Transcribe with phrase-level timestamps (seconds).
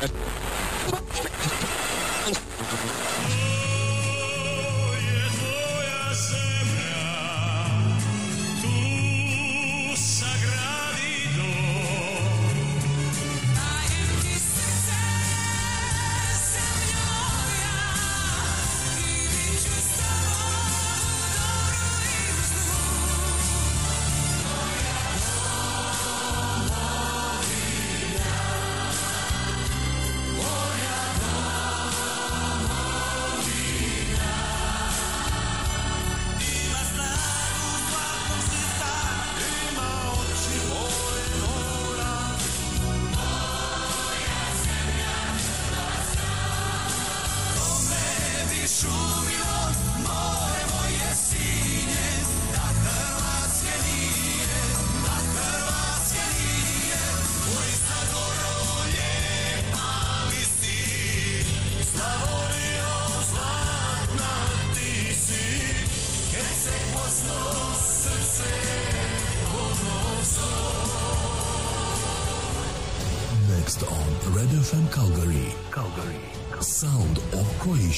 [0.00, 0.12] Thank
[2.86, 2.97] you.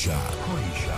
[0.01, 0.19] Croatia.
[0.45, 0.97] Croatia.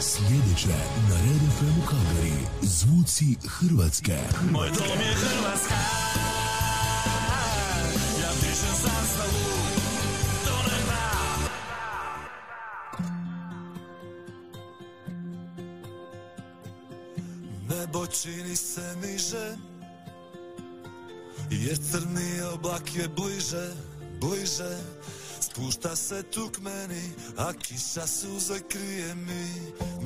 [0.00, 0.78] Sljedeće
[1.08, 2.32] na Red FM Calgary.
[2.62, 4.18] Zvuci Hrvatske.
[4.50, 5.74] Moj dom je Hrvatska
[26.08, 29.46] se tu k meni A kiša suze krije mi.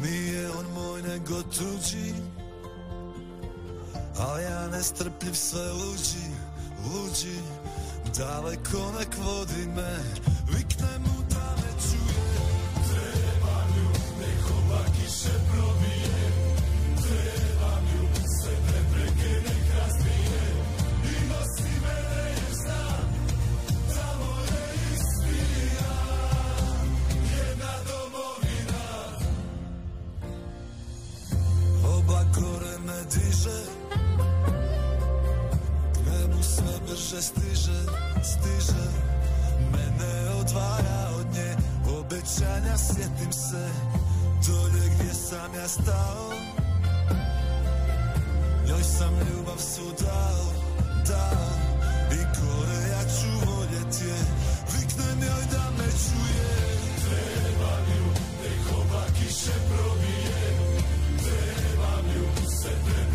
[0.03, 2.15] Nije on moj nego tuđi.
[4.19, 6.29] A ja nestrpljiv sve luđi,
[6.85, 7.39] luđi.
[8.19, 9.99] Daleko nek vodi me
[10.49, 11.22] Vikne mu
[37.03, 37.79] brže stiže,
[38.23, 38.85] stiže
[39.73, 41.57] Mene odvaja od nje.
[41.99, 43.69] Obećanja sjetim se
[44.47, 46.31] Dolje gdje sam ja stao.
[48.69, 50.45] Njoj sam ljubav svu dao,
[51.07, 51.49] dao
[52.13, 54.19] I gore ja ću voljet je.
[54.73, 56.53] Viknem joj da me čuje.
[57.05, 58.07] Trebam ju,
[58.43, 60.59] nek ova kiše probije.
[61.19, 63.12] Trebam ju, sve prepreke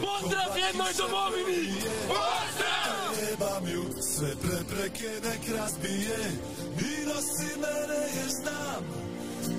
[0.00, 1.74] Pozdrav jednoj domovini!
[2.08, 2.74] Pozdrav!
[4.00, 6.18] Sve prepreke nek razbije
[6.80, 8.84] I nosi mene jer znam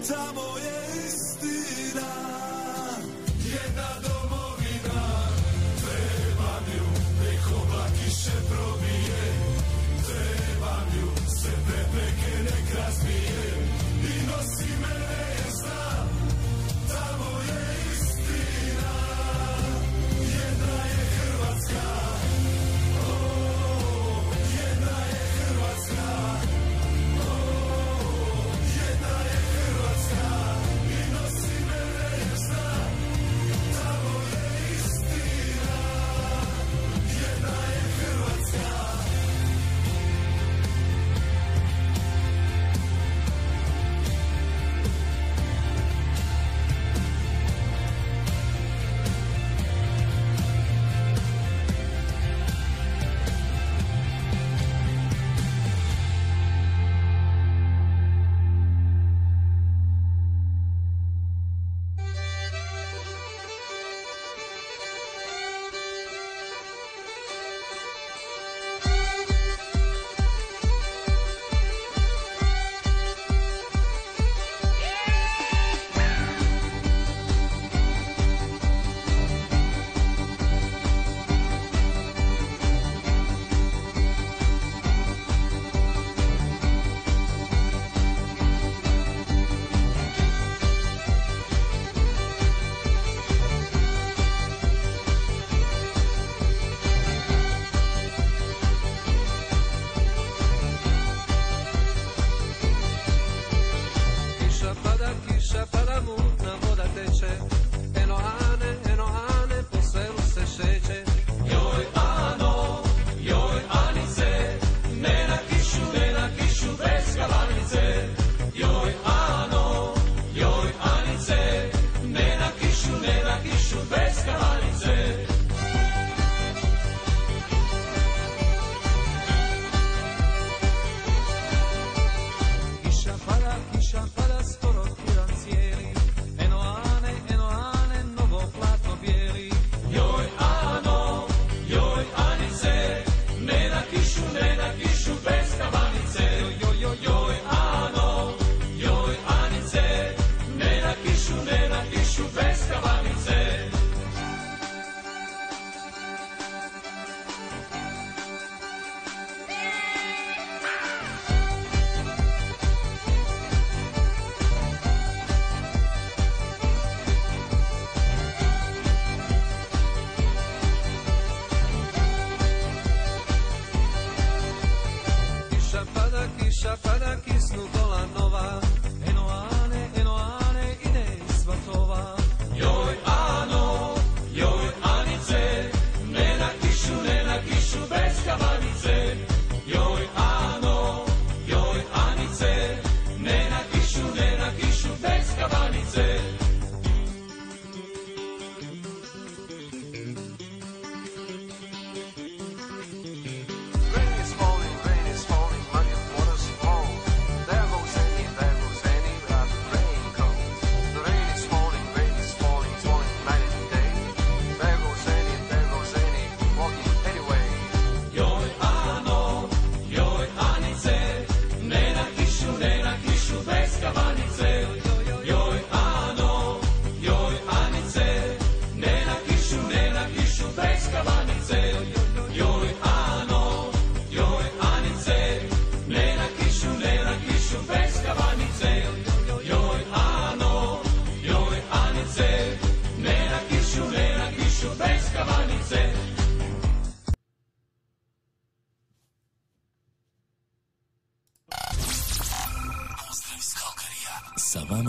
[0.08, 2.12] Tamo je istina
[3.46, 4.15] Jedna domovina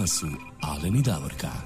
[0.06, 0.28] su
[0.60, 1.65] Alen i Davorka.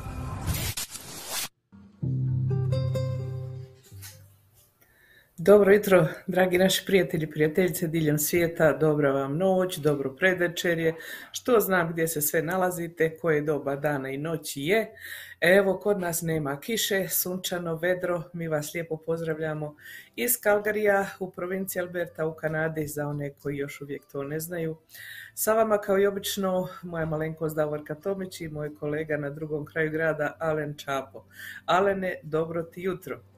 [5.43, 10.95] Dobro jutro, dragi naši prijatelji i prijateljice diljem svijeta, dobra vam noć, dobro predvečerje,
[11.33, 14.91] što znam gdje se sve nalazite, koje doba dana i noći je.
[15.41, 19.77] Evo, kod nas nema kiše, sunčano, vedro, mi vas lijepo pozdravljamo
[20.17, 24.77] iz Kalgarija u provinciji Alberta u Kanadi, za one koji još uvijek to ne znaju.
[25.35, 29.91] Sa vama kao i obično moja malenkost Davorka Tomić i moj kolega na drugom kraju
[29.91, 31.25] grada Alen Čapo.
[31.67, 33.30] Alene, dobro ti jutro.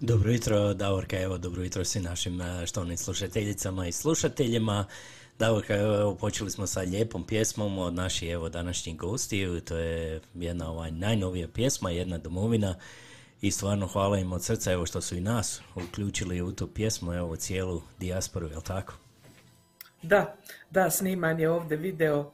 [0.00, 4.86] Dobro jutro, Davorka, evo dobro jutro svim našim eh, štovnim slušateljicama i slušateljima.
[5.38, 10.70] Davorka, evo počeli smo sa lijepom pjesmom od naših evo današnjih gostiju, to je jedna
[10.70, 12.74] ovaj najnovija pjesma, jedna domovina
[13.40, 17.14] i stvarno hvala im od srca evo što su i nas uključili u tu pjesmu,
[17.14, 18.94] evo cijelu dijasporu, jel tako?
[20.02, 20.36] Da,
[20.70, 22.32] da, sniman je ovdje video,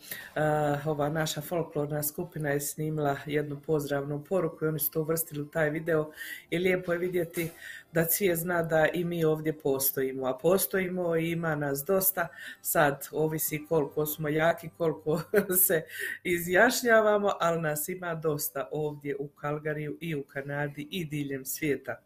[0.85, 5.51] ova naša folklorna skupina je snimila jednu pozdravnu poruku i oni su to uvrstili u
[5.51, 6.11] taj video
[6.51, 7.51] i lijepo je vidjeti
[7.93, 12.29] da Cvije zna da i mi ovdje postojimo, a postojimo i ima nas dosta,
[12.63, 15.23] sad ovisi koliko smo jaki, koliko
[15.67, 15.83] se
[16.25, 22.03] izjašnjavamo, ali nas ima dosta ovdje u Kalgariju i u Kanadi i diljem svijeta.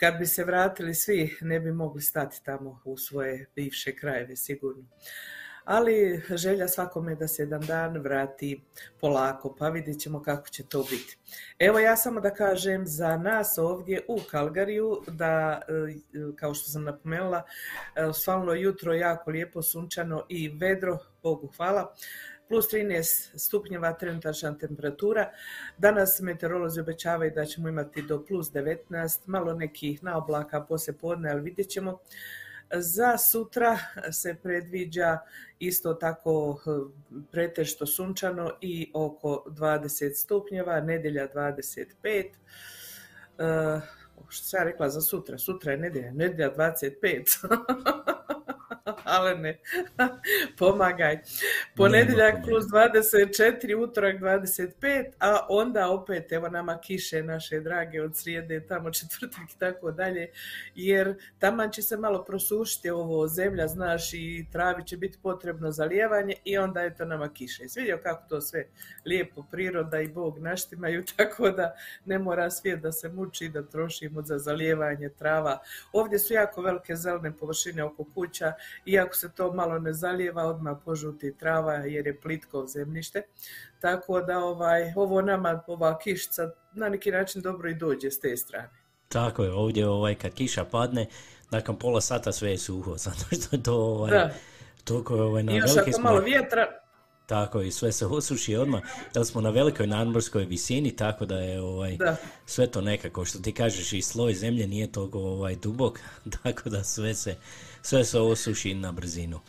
[0.00, 4.84] Kad bi se vratili svi, ne bi mogli stati tamo u svoje bivše krajeve, sigurno.
[5.64, 8.62] Ali želja svakome da se jedan dan vrati
[9.00, 11.18] polako, pa vidjet ćemo kako će to biti.
[11.58, 15.72] Evo ja samo da kažem za nas ovdje u Kalgariju, da e,
[16.36, 17.42] kao što sam napomenula,
[17.96, 21.94] e, svalno jutro jako lijepo sunčano i vedro, Bogu hvala
[22.50, 25.30] plus 13 stupnjeva trenutačna temperatura.
[25.78, 31.40] Danas meteorolozi obećavaju da ćemo imati do plus 19, malo nekih naoblaka poslije podne, ali
[31.40, 31.98] vidjet ćemo.
[32.74, 33.78] Za sutra
[34.12, 35.18] se predviđa
[35.58, 36.70] isto tako eh,
[37.32, 42.30] pretešto sunčano i oko 20 stupnjeva, nedjelja 25.
[43.38, 43.82] Uh,
[44.28, 45.38] što sam rekla za sutra?
[45.38, 48.14] Sutra je nedjelja, nedjelja 25.
[49.04, 49.58] Ale ne,
[50.58, 51.18] pomagaj.
[51.76, 58.66] Ponedjeljak plus 24, utorak 25, a onda opet evo nama kiše naše drage od srijede,
[58.66, 60.30] tamo četvrtak i tako dalje,
[60.74, 66.34] jer taman će se malo prosušiti ovo zemlja, znaš, i travi će biti potrebno zalijevanje
[66.44, 67.62] i onda eto nama kiše.
[67.62, 68.66] Jesi vidio kako to sve
[69.06, 74.22] lijepo priroda i Bog naštimaju, tako da ne mora svijet da se muči da trošimo
[74.22, 75.58] za zalijevanje trava.
[75.92, 78.52] Ovdje su jako velike zelene površine oko kuća,
[78.86, 83.22] iako se to malo ne zalijeva, odmah požuti trava jer je plitko zemljište.
[83.80, 88.36] Tako da ovaj, ovo nama, ova kišica na neki način dobro i dođe s te
[88.36, 88.70] strane.
[89.08, 91.06] Tako je, ovdje ovaj, kad kiša padne,
[91.50, 94.30] nakon pola sata sve je suho, zato što to ovaj, Da.
[94.84, 96.66] toliko je, ovaj, na I još ako smo- malo vjetra,
[97.26, 98.82] Tako i sve se osuši odmah,
[99.14, 102.16] jer smo na velikoj nadmorskoj visini, tako da je ovaj, Da.
[102.46, 106.00] sve to nekako, što ti kažeš, i sloj zemlje nije toliko ovaj, dubok,
[106.42, 107.36] tako da sve se,
[107.82, 109.40] sve se osuši na brzinu.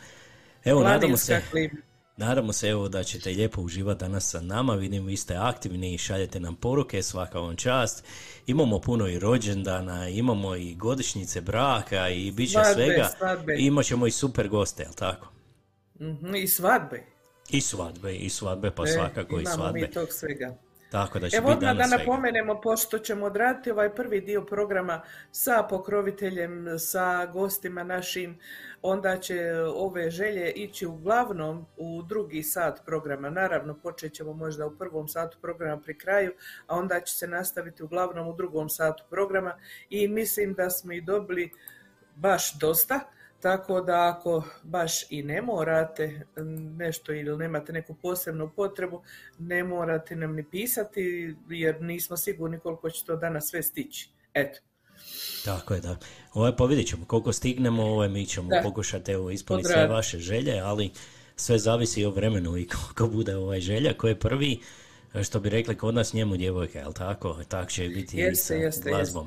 [0.64, 1.74] Evo, nadamo se, klima.
[2.16, 5.98] nadamo se evo da ćete lijepo uživati danas sa nama, vidim vi ste aktivni i
[5.98, 8.04] šaljete nam poruke, svaka vam čast.
[8.46, 13.10] Imamo puno i rođendana, imamo i godišnjice braka i bit će Svadbe, svega.
[13.18, 13.54] svadbe.
[13.54, 15.28] I imat ćemo i super goste, jel tako?
[16.00, 17.02] Mhm, I svadbe.
[17.50, 19.80] I svadbe, i svadbe, pa E, svakako i imamo svadbe.
[19.80, 20.54] mi tog svega.
[20.92, 25.66] Tako da će Evo odmah da napomenemo, pošto ćemo odraditi ovaj prvi dio programa sa
[25.70, 28.38] pokroviteljem, sa gostima našim,
[28.82, 33.30] onda će ove želje ići uglavnom u drugi sat programa.
[33.30, 36.32] Naravno, počet ćemo možda u prvom satu programa pri kraju,
[36.66, 39.54] a onda će se nastaviti uglavnom u drugom satu programa
[39.90, 41.50] i mislim da smo ih dobili
[42.16, 43.00] baš dosta.
[43.42, 46.26] Tako da ako baš i ne morate
[46.76, 49.02] nešto ili nemate neku posebnu potrebu,
[49.38, 54.10] ne morate nam ni pisati jer nismo sigurni koliko će to danas sve stići.
[54.34, 54.60] Eto,
[55.44, 55.96] Tako je, da.
[56.32, 58.60] Ovaj, pa vidjet ćemo koliko stignemo, ovaj, mi ćemo Da.
[58.62, 60.90] pokušati evo, ispuniti sve vaše želje, ali
[61.36, 64.60] sve zavisi o vremenu i koliko bude ovaj želja, ko je prvi,
[65.24, 67.38] što bi rekli kod nas njemu djevojka, jel tako?
[67.48, 69.26] Tak će biti i Jeste, sa jeste, glazbom.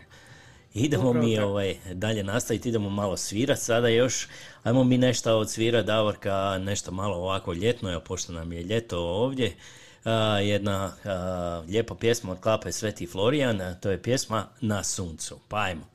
[0.75, 4.27] Idemo Upravo mi ovaj, dalje nastaviti, idemo malo svirat sada još.
[4.63, 9.00] Ajmo mi nešto od svira Davorka, nešto malo ovako ljetno, evo, pošto nam je ljeto
[9.00, 9.55] ovdje.
[10.03, 15.39] A, jedna a, lijepa pjesma od Klape Sveti Florijan, to je pjesma Na suncu.
[15.48, 15.86] Pa ajmo.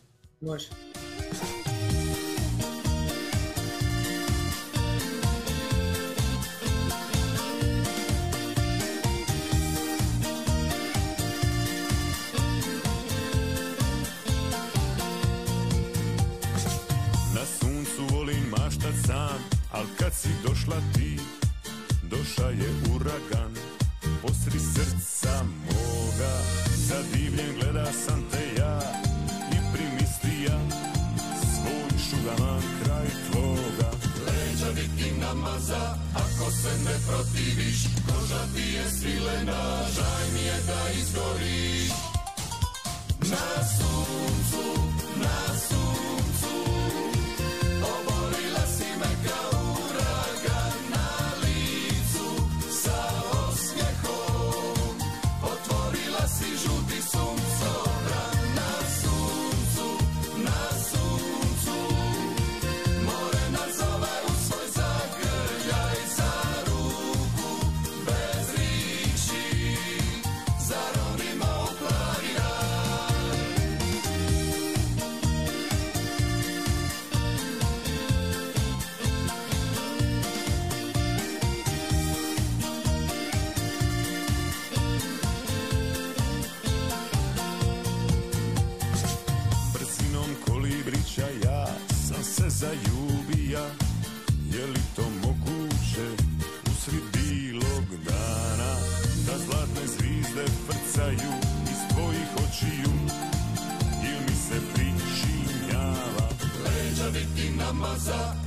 [0.41, 0.67] može.
[20.11, 21.17] Kad si došla ti,
[22.03, 23.53] doša je uragan.
[24.23, 26.35] Posri srca moga,
[26.77, 28.81] zadivljen gleda sam te ja
[29.53, 30.59] i primislija
[31.53, 33.91] svoj šugaman kraj tvoga.
[34.27, 39.63] Leđa viki namaza, ako se ne protiviš, koža ti je svilena,
[39.95, 41.91] žaj mi je da izgoriš.
[43.21, 44.83] Na suncu,
[45.17, 45.60] na suncu,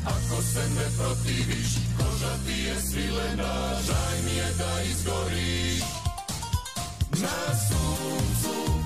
[0.05, 3.53] ako se ne protiviš Koža ti je svilena,
[3.88, 5.83] žaj mi je da izgoriš.
[7.21, 8.82] Na suncu,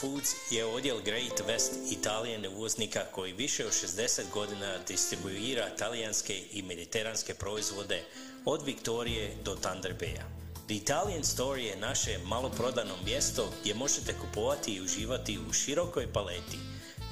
[0.00, 6.62] Foods je odjel Great West Italijan uvoznika koji više od 60 godina distribuira talijanske i
[6.62, 8.02] mediteranske proizvode
[8.44, 10.24] od Viktorije do Thunder Baya.
[10.66, 16.58] The Italian Store je naše maloprodano mjesto gdje možete kupovati i uživati u širokoj paleti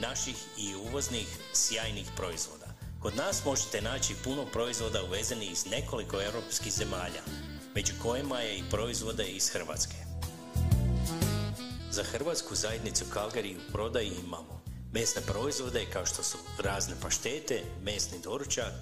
[0.00, 2.66] naših i uvoznih sjajnih proizvoda.
[3.02, 7.22] Kod nas možete naći puno proizvoda uvezenih iz nekoliko europskih zemalja,
[7.74, 10.11] među kojima je i proizvode iz Hrvatske.
[11.92, 18.18] Za hrvatsku zajednicu Calgary u prodaji imamo mesne proizvode kao što su razne paštete, mesni
[18.24, 18.72] doručak,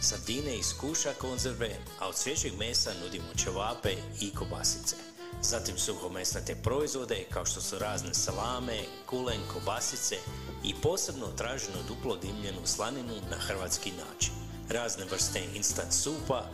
[0.00, 4.96] sardine iz kuša konzerve, a od svježeg mesa nudimo ćevape i kobasice.
[5.42, 10.16] Zatim suhomesnate proizvode kao što su razne salame, kulen, kobasice
[10.64, 14.32] i posebno traženu duplo dimljenu slaninu na hrvatski način.
[14.68, 16.44] Razne vrste instant supa,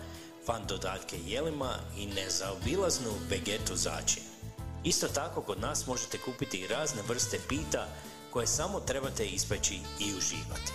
[0.47, 4.36] van dodatke jelima i nezaobilaznu vegetu začin.
[4.87, 7.87] Isto tako kod nas možete kupiti razne vrste pita
[8.31, 10.73] koje samo trebate ispeći i uživati.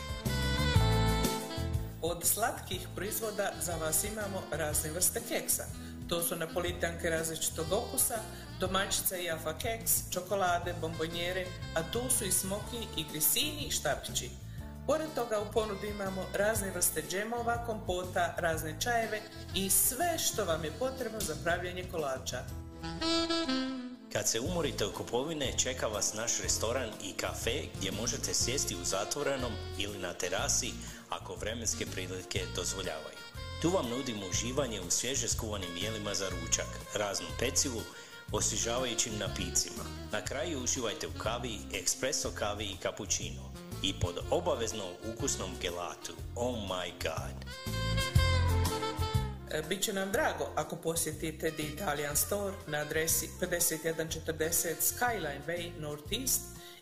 [2.02, 5.63] Od slatkih proizvoda za vas imamo razne vrste keksa.
[6.10, 8.19] To su napolitanke različitog okusa,
[8.60, 11.45] domaćica i jafa keks, čokolade, bombonjere,
[11.76, 14.30] a tu su i smoki i grisini i štapići.
[14.88, 19.21] Pored toga u ponudi imamo razne vrste džemova, kompota, razne čajeve
[19.56, 22.43] i sve što vam je potrebno za pravljanje kolača.
[24.13, 28.86] Kad se umorite u kupovine, čeka vas naš restoran i kafe gdje možete sjesti u
[28.86, 30.71] zatvorenom ili na terasi
[31.10, 33.17] ako vremenske prilike dozvoljavaju.
[33.62, 37.82] Tu vam nudimo uživanje u svježe skuvanim jelima za ručak, raznu pecivu,
[38.32, 39.84] osvježavajućim napicima.
[40.12, 43.52] Na kraju uživajte u kavi, espresso kavi i cappuccino.
[43.84, 46.13] I pod obavezno ukusnom gelatu.
[46.36, 47.81] Oh my god!
[49.54, 56.42] E, Biće nam drago ako posjetite The Italian Store na adresi 5140 Skyline Way Northeast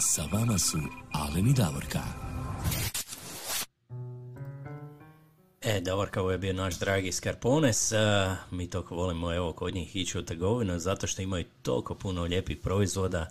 [0.00, 0.78] Sa vama su
[1.12, 2.29] Alen i Davorka.
[5.62, 7.92] E, Davorka, ovo je bio naš dragi Scarpones.
[7.92, 12.22] a, mi toliko volimo evo kod njih ići u trgovinu zato što imaju toliko puno
[12.22, 13.30] lijepih proizvoda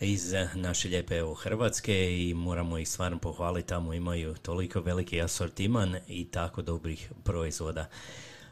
[0.00, 5.20] iz eh, naše lijepe evo Hrvatske i moramo ih stvarno pohvaliti, tamo imaju toliko veliki
[5.20, 7.88] asortiman i tako dobrih proizvoda.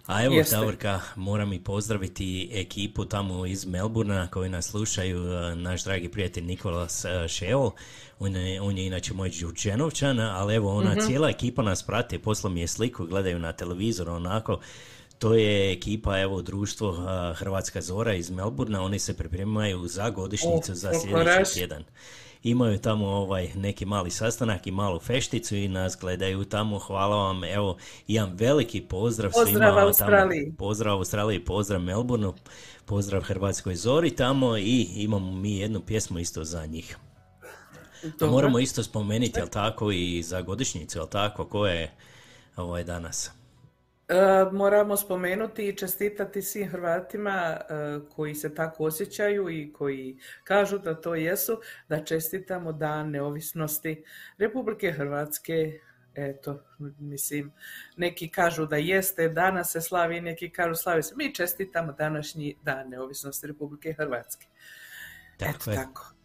[0.07, 0.57] A evo, Jeste.
[0.57, 6.45] Davorka, moram i pozdraviti ekipu tamo iz Melburna koji nas slušaju, eh, naš dragi prijatelj
[6.45, 7.71] Nikolas eh, Šeol,
[8.19, 12.53] on je, on je inače moj Đurđenovčan, ali evo ona cijela ekipa nas prati, poslao
[12.53, 14.61] mi je sliku, gledaju na televizoru onako,
[15.19, 16.93] to je ekipa, evo, društvo
[17.37, 21.85] Hrvatska Zora iz Melburna, oni se pripremaju za godišnjicu O, za sljedeći tjedan.
[22.43, 26.79] Imaju tamo ovaj neki mali sastanak i malu fešticu i nas gledaju tamo.
[26.79, 27.77] Hvala vam, evo,
[28.09, 30.45] jedan veliki pozdrav Pozdrav svima Australiji.
[30.45, 30.57] tamo.
[30.59, 32.35] Pozdrav Australiji, pozdrav Melbourneu,
[32.85, 36.97] pozdrav Hrvatskoj Zori tamo i imamo mi jednu pjesmu isto za njih.
[38.19, 38.31] Dobro.
[38.31, 41.91] moramo isto spomenuti, jel tako, i za godišnjicu, jel tako, ko je
[42.57, 43.31] ovaj danas?
[44.09, 47.61] E, moramo spomenuti i čestitati svim Hrvatima e,
[48.15, 54.05] koji se tako osjećaju i koji kažu da to jesu, da čestitamo dan neovisnosti
[54.39, 55.81] Republike Hrvatske.
[56.15, 56.63] Eto,
[56.99, 57.53] mislim,
[57.97, 61.15] neki kažu da jeste, danas se slavi, neki kažu slavi se.
[61.17, 64.47] Mi čestitamo današnji dan neovisnosti Republike Hrvatske.
[65.37, 65.77] Tako Eto je.
[65.77, 66.16] tako.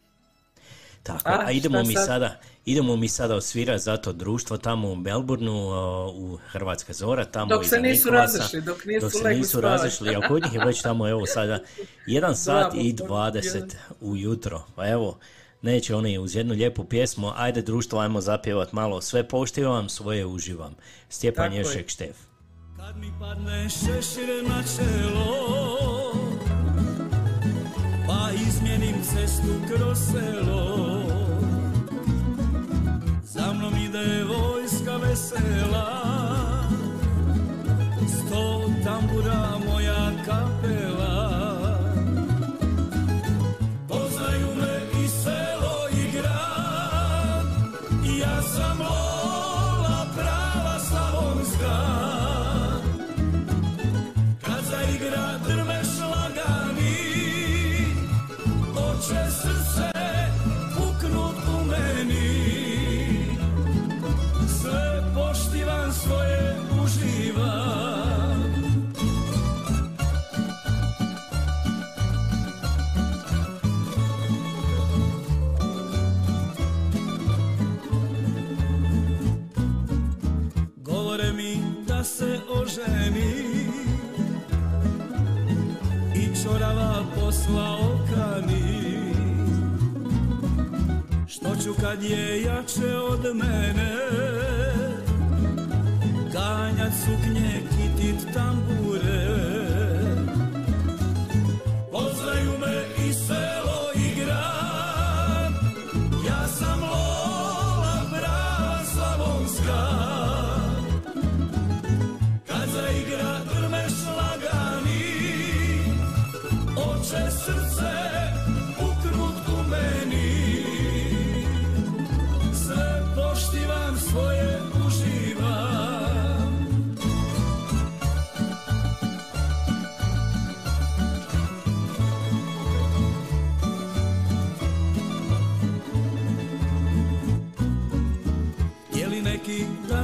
[1.04, 2.06] Tako, A, a, idemo mi sad?
[2.06, 7.26] sada, idemo mi sada osvirati za to društvo tamo u Melbourneu, o, u Hrvatska Zora,
[7.26, 8.38] tamo Dok se nisu Nikolasa.
[8.38, 11.60] razišli, dok nisu Dok se nisu razišli, a kod njih je već tamo, evo sada,
[12.08, 14.64] 1 sat i popodne, 20 ujutro.
[14.76, 15.18] Pa evo,
[15.62, 20.76] neće oni uz jednu lijepu pjesmu, ajde društvo, ajmo zapjevat malo, sve poštivam, svoje uživam.
[21.10, 21.54] Stjepan.
[21.54, 22.16] Ješek Štef.
[22.78, 25.52] Kad mi padne šešir na čelo
[28.08, 30.91] Pa izmijenim cestu kroz selo
[33.34, 35.88] Za mnom ide vojska vesela.
[38.08, 39.61] Sto tambura
[87.52, 89.14] slao kani
[91.28, 93.92] Što ću kad je jače od mene?
[96.34, 99.31] Ganjat suknje, kitit tambure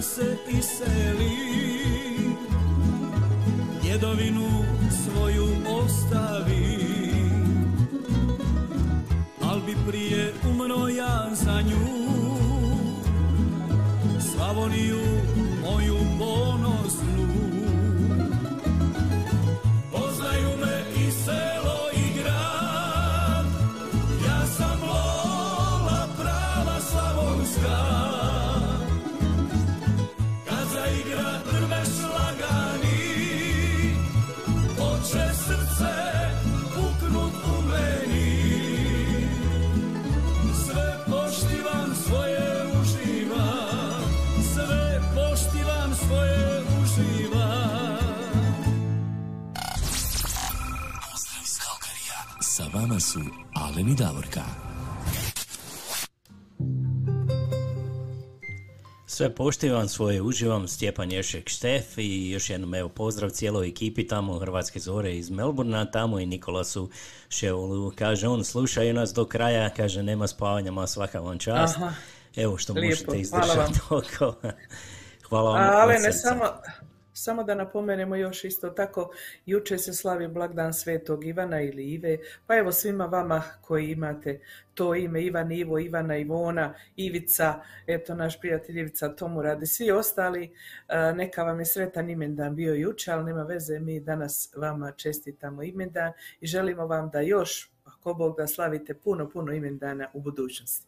[0.02, 1.32] se iseli.
[3.82, 4.48] Djedovinu
[5.04, 6.78] svoju ostavi.
[9.42, 10.34] Al bi prije
[52.88, 53.20] Sa vama su
[53.56, 54.42] Alen i Davorka.
[59.06, 64.40] Sve poštivam, svoje uživam, Stjepan Ješek Štef i još jednom evo pozdrav cijeloj ekipi tamo
[64.40, 66.90] Hrvatske zore iz Melburna, tamo i Nikolasu
[67.30, 67.92] Ševolu.
[67.96, 71.78] Kaže on, slušaju nas do kraja, kaže nema spavanja, ma svaka vam čast.
[71.78, 71.94] Aha.
[72.36, 73.72] Evo što Lijepo, možete hvala vam.
[73.72, 74.36] izdržati oko.
[75.30, 75.70] Hvala vam.
[75.82, 76.46] Ale od ne samo,
[77.18, 79.10] samo da napomenemo još isto tako,
[79.46, 84.40] juče se slavi blagdan Svetog Ivana ili Ive, pa evo svima vama koji imate
[84.74, 90.54] to ime Ivan, Ivo, Ivana, Ivona, Ivica, eto naš prijatelj Ivica tomu radi, svi ostali,
[90.88, 95.64] a, neka vam je sretan imendan bio juče, ali nema veze, mi danas vama čestitamo
[95.64, 100.88] imendan i želimo vam da još, ako Bog da slavite puno, puno imendana u budućnosti.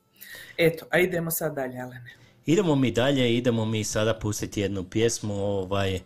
[0.58, 2.19] Eto, a idemo sad dalje, Alene.
[2.50, 6.00] Idemo mi dalje, idemo mi sada pustiti jednu pjesmu ovaj,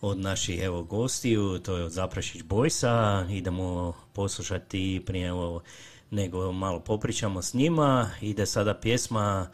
[0.00, 5.62] od naših evo, gostiju, to je od Zaprašić Bojsa, idemo poslušati prije evo,
[6.10, 9.50] nego malo popričamo s njima, ide sada pjesma,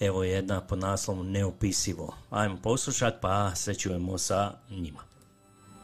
[0.00, 2.14] evo jedna pod naslovom Neopisivo.
[2.30, 5.00] Ajmo poslušati pa se čujemo sa njima.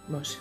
[0.09, 0.35] Može.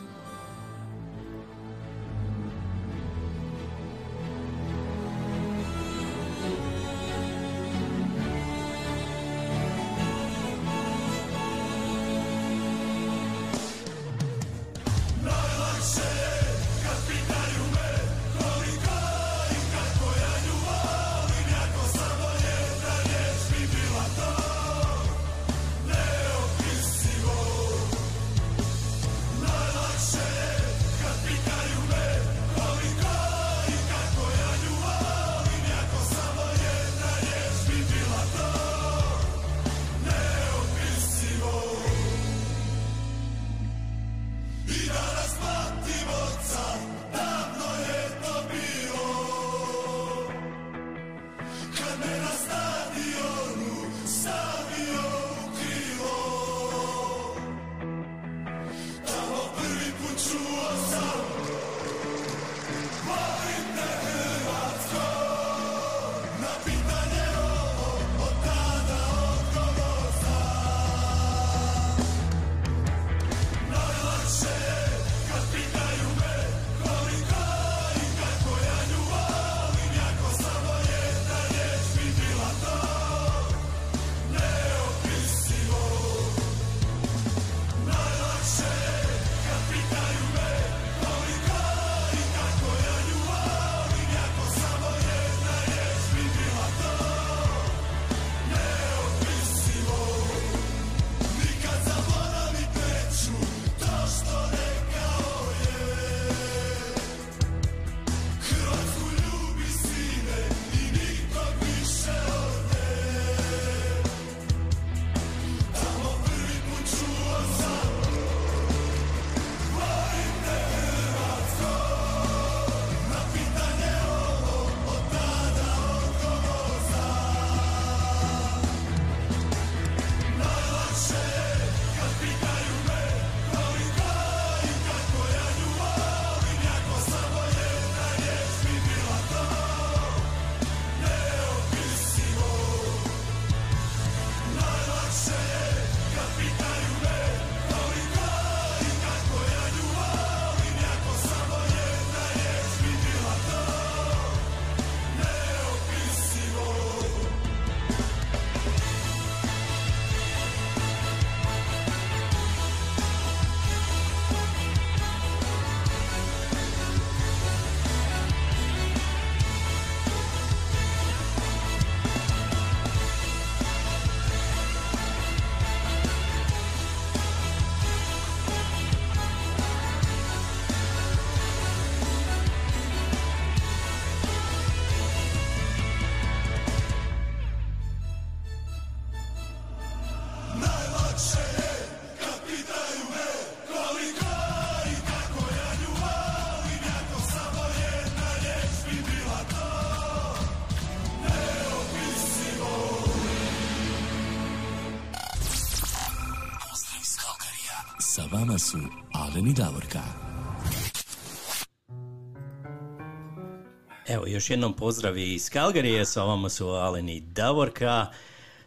[214.49, 218.05] Jednom pozdrav iz Kalgarije, sa vama su Alen i Davorka.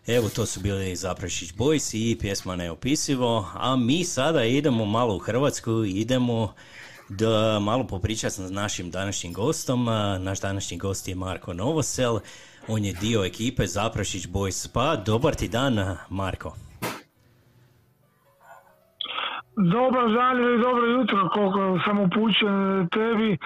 [0.06, 5.18] Evo, to su bili Zaprašić Boys i pjesma Neopisivo, a mi sada idemo malo u
[5.18, 6.54] Hrvatsku, idemo
[7.08, 9.84] da malo popričati s našim današnjim gostom.
[10.18, 12.18] Naš današnji gost je Marko Novosel,
[12.68, 14.72] on je dio ekipe Zaprašić Boys.
[14.74, 16.54] Pa, dobar ti dan, Marko.
[19.56, 23.38] Dobar dan ili dobro jutro, koliko sam upućen tebi,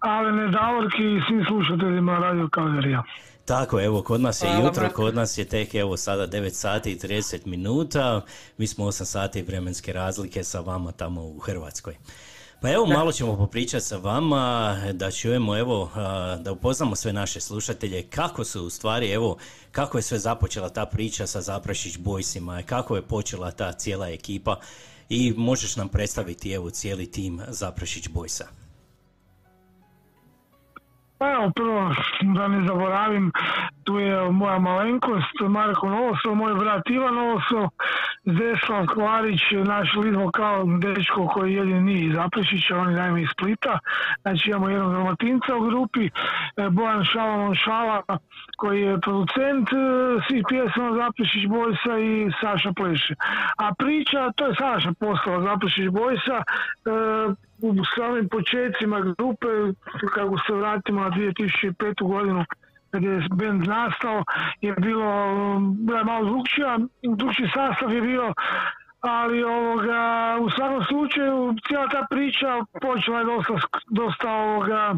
[0.00, 3.02] ali ne Davorki i svim slušateljima Radio Kalgarija.
[3.44, 5.02] Tako, evo, kod nas je Hvala, jutro, Marko.
[5.02, 8.20] kod nas je tek evo sada 9 sati i 30 minuta,
[8.58, 11.96] mi smo 8 sati vremenske razlike sa vama tamo u Hrvatskoj.
[12.62, 15.90] Pa evo, malo ćemo popričati sa vama, da čujemo, evo,
[16.40, 19.36] da upoznamo sve naše slušatelje, kako su u stvari, evo,
[19.72, 24.56] kako je sve započela ta priča sa Zaprašić Boysima, kako je počela ta cijela ekipa
[25.08, 28.59] i možeš nam predstaviti, evo, cijeli tim Zaprašić Boysa.
[31.20, 31.94] Pa evo, prvo
[32.34, 33.32] da ne zaboravim,
[33.84, 37.68] tu je moja malenkost, Marko Novoso, moj brat Ivan Novoso,
[38.38, 43.28] Zeslav Klarić, naš lead vokal, dečko koji jedini nije iz Aprešića, on je naime iz
[43.32, 43.78] Splita,
[44.22, 46.10] znači imamo jednog dalmatinca u grupi, e,
[46.70, 48.02] Bojan Šalamon Šala,
[48.56, 49.76] koji je producent e,
[50.28, 53.14] svih pjesama Zaprešić Bojsa i Saša Pleše.
[53.56, 56.44] A priča, to je Saša postala Zaprešić Bojsa, e,
[57.62, 59.48] u samim početcima grupe,
[60.14, 62.08] kako se vratimo na 2005.
[62.12, 62.44] godinu,
[62.90, 64.24] kad je band nastao,
[64.60, 65.12] je bilo,
[65.98, 66.78] je malo drugčija,
[67.16, 68.32] drugčiji sastav je bio,
[69.00, 73.52] ali ovoga, u svakom slučaju cijela ta priča počela je dosta,
[73.90, 74.94] dosta ovoga,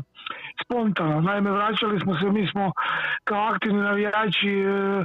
[0.64, 1.20] spontano.
[1.20, 2.72] Naime, vraćali smo se, mi smo
[3.24, 5.04] kao aktivni navijači e,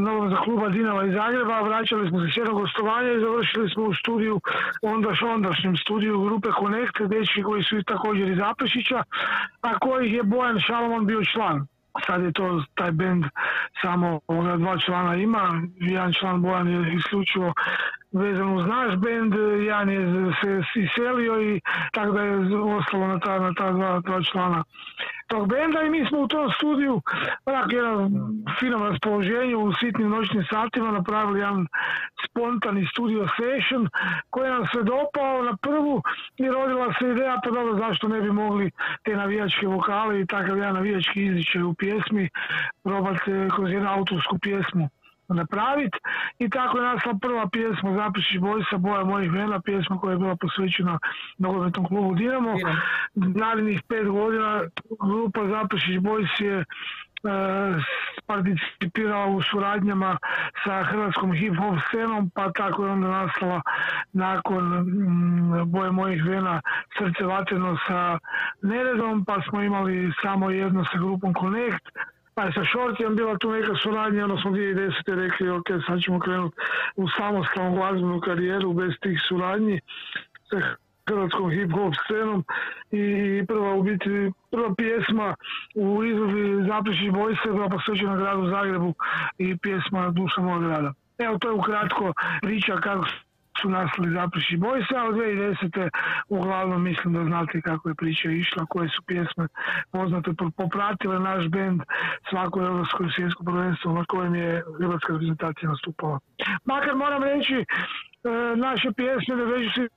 [0.00, 3.84] novog za kluba Dinama iz Zagreba, vraćali smo se s jednog gostovanja i završili smo
[3.84, 4.40] u studiju,
[4.82, 9.02] ondaš ondašnjem studiju grupe Connect, dečki koji su također iz Apešića,
[9.60, 11.66] a kojih je Bojan Šalomon bio član.
[12.06, 13.24] Sad je to taj bend
[13.82, 17.52] samo ovoga, dva člana ima, jedan član Bojan je isključivo
[18.12, 20.00] vezan uz naš bend, jedan je
[20.42, 21.60] se iselio i
[21.92, 22.36] tako da je
[22.78, 24.64] ostalo na ta, na ta dva člana
[25.30, 27.00] tog benda i mi smo u tom studiju
[27.44, 28.10] onak jedan
[28.58, 31.66] finom raspoloženju u sitnim noćnim satima napravili jedan
[32.26, 33.88] spontani studio session
[34.30, 36.02] koji nam se dopao na prvu
[36.36, 38.70] i rodila se ideja pa dobro zašto ne bi mogli
[39.04, 42.28] te navijačke vokale i takav jedan navijački izričaj u pjesmi
[42.82, 44.88] probati kroz jednu autorsku pjesmu
[45.34, 45.98] napraviti
[46.38, 50.36] i tako je nastala prva pjesma Zapišić Bojsa, Boja mojih vena, pjesma koja je bila
[50.36, 50.98] posvećena
[51.38, 52.54] nogometnom klubu Dinamo.
[53.14, 54.62] Narednih pet godina
[55.00, 56.64] grupa Zapišić Bojs je e,
[58.26, 60.18] participirala u suradnjama
[60.64, 63.62] sa hrvatskom hip-hop scenom, pa tako je onda nastala
[64.12, 66.60] nakon mm, Boje mojih vena
[66.98, 68.18] srce vatreno sa
[68.62, 71.86] Neredom, pa smo imali samo jedno sa grupom Connect,
[72.44, 75.14] je sa Shortijem bila tu neka suradnja, onda smo 2010.
[75.14, 76.56] rekli, ok, sad ćemo krenuti
[76.96, 79.80] u samostalnu glazbenu karijeru bez tih suradnji
[80.50, 80.56] sa
[81.08, 82.44] hrvatskom hip-hop scenom
[82.90, 85.34] i prva u biti, prva pjesma
[85.74, 88.94] u izvedbi Zaprišić Bojse bila posvećena gradu Zagrebu
[89.38, 90.92] i pjesma Duša moga grada.
[91.18, 93.06] Evo, to je ukratko priča kako
[93.62, 95.88] su nastali Zaprišić Bojse, a od 2010.
[96.28, 99.46] uglavnom mislim da znate kako je priča išla, koje su pjesme
[99.90, 101.80] poznate, po- popratile naš bend
[102.30, 106.18] svako evropsko i svjetsko prvenstvo na kojem je hrvatska reprezentacija nastupala.
[106.64, 107.64] Makar moram reći, e,
[108.56, 109.88] naše pjesme da već se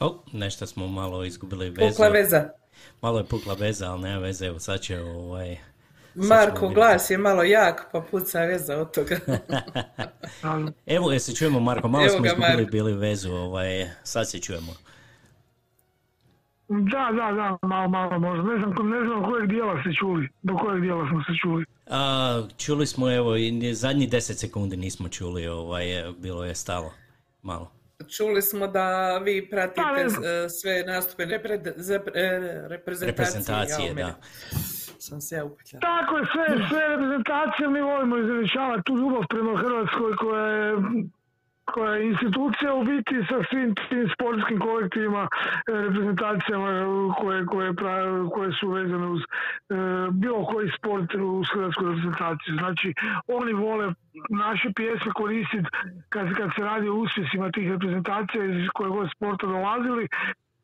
[0.00, 1.90] O, nešto smo malo izgubili vezu.
[1.90, 2.48] Pukla veza.
[3.02, 5.69] Malo je pukla veza, ali nema veze, evo sad će ovaj...
[6.14, 9.16] Marko, glas je malo jak, pa puca veza od toga.
[10.86, 12.70] Evo, jesi čujemo Marko, malo Evo smo ga, izgubili Marko.
[12.70, 14.72] bili vezu, ovaj, sad se čujemo.
[16.68, 18.42] Da, da, da, malo, malo možda.
[18.44, 21.64] Ne znam, ne znam kojeg dijela ste čuli, do kojeg dijela smo se čuli.
[21.86, 25.84] A, čuli smo, evo, i zadnji 10 sekundi nismo čuli, ovaj,
[26.18, 26.92] bilo je stalo,
[27.42, 27.72] malo.
[28.16, 33.06] Čuli smo da vi pratite Pa, sve nastupe repre- zep- e, reprezentacije.
[33.06, 34.14] Reprezentacije, da.
[35.00, 35.80] Sam se ja upetljala.
[35.80, 40.76] Tako je, sve, sve reprezentacije mi volimo izražavati tu ljubav prema Hrvatskoj koja je
[41.72, 46.68] koja je institucija u biti sa svim tim sportskim kolektivima, e, reprezentacijama
[47.20, 49.24] koje, koje, pra- koje su vezane uz e,
[50.12, 52.54] bilo koji sport uz hrvatsku reprezentaciju.
[52.58, 52.94] Znači,
[53.26, 53.94] oni vole
[54.30, 55.68] naše pjesme koristiti
[56.08, 60.08] kad, kad se radi o uspjesima tih reprezentacija iz kojeg god sporta dolazili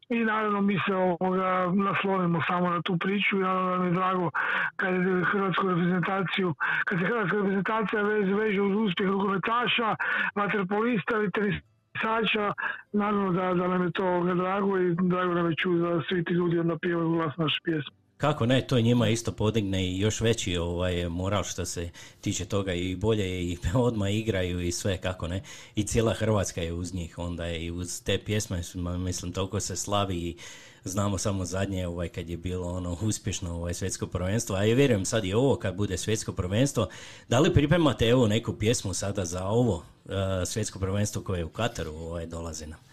[0.09, 3.93] i naravno mi se ovoga naslonimo samo na tu priču i naravno da mi je
[3.93, 4.31] drago
[4.77, 9.97] kad je hrvatsku reprezentaciju, kad se hrvatska reprezentacija veže, veže uz uspjeh rukometaša,
[10.35, 12.53] vaterpolista ili tenisača,
[12.93, 16.35] naravno da, da nam je to drago i drago nam je čuti da svi ti
[16.35, 18.06] ljudi onda pjevaju glas naše pjesme.
[18.17, 22.73] Kako ne, to njima isto podigne i još veći ovaj moral što se tiče toga
[22.73, 25.43] i bolje i odmah igraju i sve kako ne.
[25.75, 28.63] I cijela Hrvatska je uz njih, onda je i uz te pjesme,
[28.99, 30.37] mislim, toliko se slavi i
[30.85, 35.05] znamo samo zadnje ovaj kad je bilo ono uspješno ovaj svjetsko prvenstvo, a ja vjerujem
[35.05, 36.89] sad i ovo kad bude svjetsko prvenstvo.
[37.29, 41.93] Da li pripremate evo neku pjesmu sada za ovo eh, svjetsko prvenstvo koje u Kataru
[41.93, 42.86] ovaj, dolazi nam?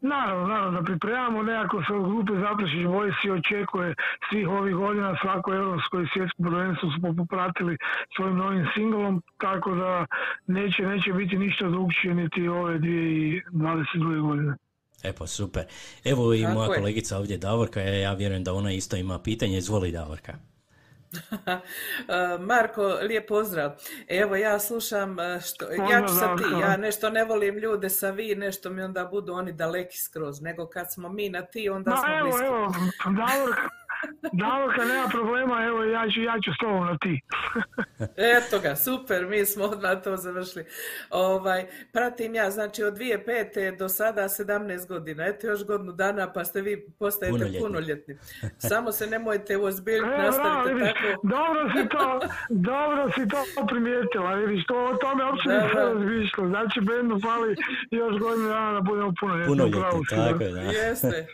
[0.00, 3.94] Naravno, naravno da pripremamo nekako se od grupe Zaprešić Vojsi očekuje
[4.28, 7.76] svih ovih godina svako europsko i svjetsko prvenstvo smo popratili
[8.16, 10.06] svojim novim singlom, tako da
[10.46, 14.20] neće, neće biti ništa drugčije niti ove 2022.
[14.20, 14.54] godine.
[15.02, 15.64] E pa super.
[16.04, 16.74] Evo i Tako moja je.
[16.74, 19.58] kolegica ovdje Davorka, ja ja vjerujem da ona isto ima pitanje.
[19.58, 20.34] Izvoli Davorka.
[21.12, 23.72] Uh, Marko, lijep pozdrav.
[24.08, 28.10] Evo ja slušam, uh, što, ja ću sad ti, ja nešto ne volim ljude sa
[28.10, 31.90] vi, nešto mi onda budu oni daleki skroz, nego kad smo mi na ti, onda
[31.90, 32.46] Ma smo evo, blisko.
[32.46, 33.54] evo,
[34.32, 37.20] Davorka nema problema, evo ja ću, ja ću s tobom na ti.
[38.36, 40.64] Eto ga, super, mi smo odmah to završili.
[41.10, 43.76] Ovaj, pratim ja, znači od 2005.
[43.78, 47.60] do sada 17 godina, eto još godinu dana pa ste vi postajete Punoljetni.
[47.60, 48.18] punoljetni.
[48.70, 51.26] Samo se nemojte ozbiljiti, E, nastavite vidiš, tako.
[51.28, 52.20] dobro si to,
[52.70, 55.82] dobro si to primijetila, vidiš, to o tome uopće nisam da.
[55.82, 57.56] razmišljao, znači bendu fali
[57.90, 60.60] još godinu dana da budemo punoljetni, Punoljetni, tako je, da.
[60.60, 61.26] Jeste.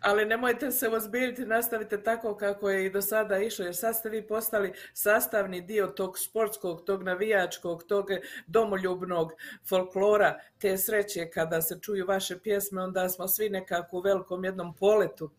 [0.00, 4.08] Ali nemojte se ozbiljiti, nastavite tako kako je i do sada išlo, jer sad ste
[4.08, 8.06] vi postali sastavni dio tog sportskog, tog navijačkog, tog
[8.46, 9.32] domoljubnog
[9.68, 14.74] folklora, te sreće kada se čuju vaše pjesme, onda smo svi nekako u velikom jednom
[14.74, 15.30] poletu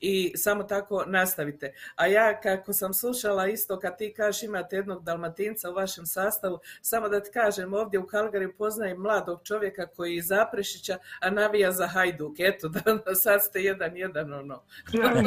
[0.00, 1.72] i samo tako nastavite.
[1.96, 6.58] A ja kako sam slušala isto kad ti kažeš imate jednog dalmatinca u vašem sastavu,
[6.80, 11.72] samo da ti kažem ovdje u Kalgariju poznajem mladog čovjeka koji iz Zaprešića, a navija
[11.72, 12.34] za Hajduk.
[12.38, 12.68] Eto,
[13.06, 14.62] da sad ste jedan jedan ono.
[14.92, 15.20] Zato,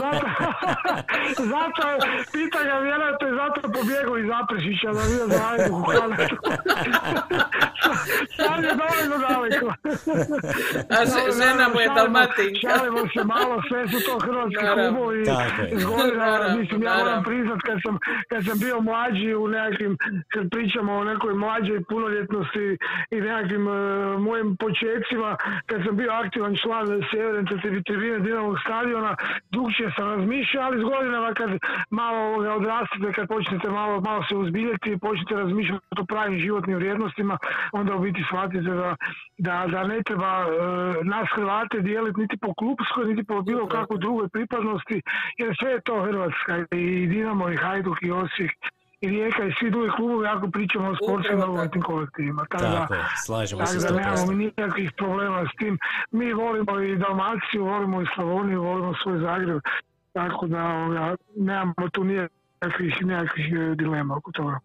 [1.37, 5.85] zato je, pita ga vjerojatno je zato pobjegao iz Zaprešića vidio za Hajduk.
[8.37, 9.67] Sad je dovoljno daleko.
[10.95, 12.59] A že- žena mu je Dalmatinka.
[12.63, 15.23] Šalimo se malo, sve su to hrvatski klubovi.
[15.91, 16.27] Godina,
[16.59, 17.95] mislim, ja moram priznat kad sam,
[18.29, 19.93] kad sam bio mlađi u nekakvim,
[20.33, 22.67] kad pričamo o nekoj mlađoj punoljetnosti
[23.15, 23.71] i nekakvim e,
[24.27, 25.29] mojim počecima,
[25.69, 27.43] kad sam bio aktivan član Sjeverne
[27.87, 29.15] tribine Dinamovog stadiona,
[29.51, 31.49] drugčije sam razmišljao, ali s godinama kad
[31.89, 36.75] malo ovoga odrastete, kad počnete malo, malo se uzbiljati i počnete razmišljati o pravim životnim
[36.75, 37.37] vrijednostima,
[37.73, 38.95] onda u biti shvatite da,
[39.37, 40.49] da, da ne treba e,
[41.03, 45.01] nas Hrvate dijeliti niti po klubskoj, niti po bilo kakvoj drugoj pripadnosti,
[45.37, 48.51] jer sve je to Hrvatska i Dinamo i Hajduk i Osijek
[49.03, 52.45] i Rijeka i svi drugi klubovi ako pričamo o sportskim nogometnim kolektivima.
[52.49, 54.29] Tako, Tako da, slažemo tako se da nemamo 100%.
[54.29, 55.77] mi nikakvih problema s tim.
[56.11, 59.61] Mi volimo i Dalmaciju, volimo i Slavoniju, volimo svoj Zagreb,
[60.13, 64.59] tako da ovoga, nemamo tu nikakvih, nikakvih dilema oko toga.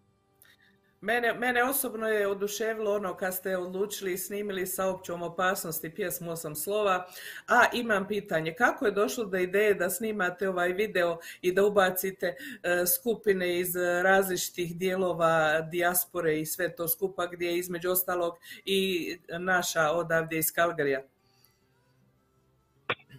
[1.01, 6.31] Mene, mene osobno je oduševilo ono kad ste odlučili i snimili sa općom opasnosti pjesmu
[6.31, 7.05] Osam slova,
[7.47, 12.25] a imam pitanje, kako je došlo do ideje da snimate ovaj video i da ubacite
[12.25, 18.33] e, skupine iz različitih dijelova dijaspore i sve to skupa gdje je između ostalog
[18.65, 21.01] i naša odavdje iz Kalgarija?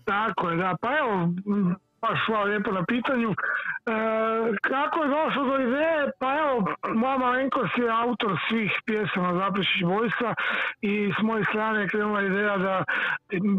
[0.04, 0.76] Tako je, da.
[0.80, 1.28] Pa evo,
[2.02, 3.30] baš hvala lijepo na pitanju.
[3.30, 3.36] E,
[4.62, 6.10] kako je došlo do ideje?
[6.20, 10.34] Pa evo, moja malenkost je autor svih pjesama Zaprešić Vojska
[10.80, 12.84] i s moje strane je krenula ideja da,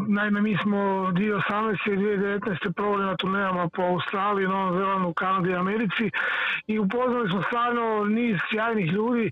[0.08, 1.92] naime, mi smo 2018.
[1.92, 2.72] i 2019.
[2.72, 6.10] proveli na turnejama po Australiji, Novom Zelandu, Kanadi i Americi
[6.66, 9.30] i upoznali smo stvarno niz sjajnih ljudi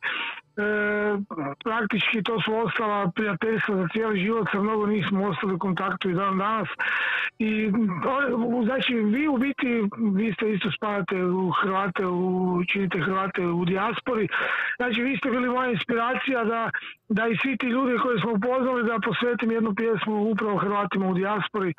[1.65, 6.11] praktički to su ostala prijateljstva za cijeli život, sa mnogo njih smo ostali u kontaktu
[6.11, 6.69] i dan danas.
[7.39, 7.71] I
[8.65, 9.83] znači vi u biti,
[10.15, 14.29] vi ste isto spadate u Hrvate, u, činite Hrvate u dijaspori,
[14.77, 16.71] znači vi ste bili moja inspiracija da,
[17.09, 21.15] da i svi ti ljudi koje smo upoznali da posvetim jednu pjesmu upravo Hrvatima u
[21.15, 21.75] dijaspori.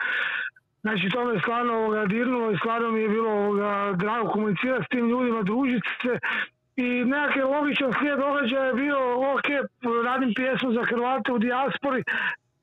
[0.81, 4.89] Znači to me stvarno ovoga, dirnulo i stvarno mi je bilo ovoga, drago komunicirati s
[4.89, 6.19] tim ljudima, družiti se
[6.75, 8.97] i nekakav logičan slijed događaja je bio,
[9.33, 9.47] ok,
[10.05, 12.03] radim pjesmu za Hrvate u dijaspori,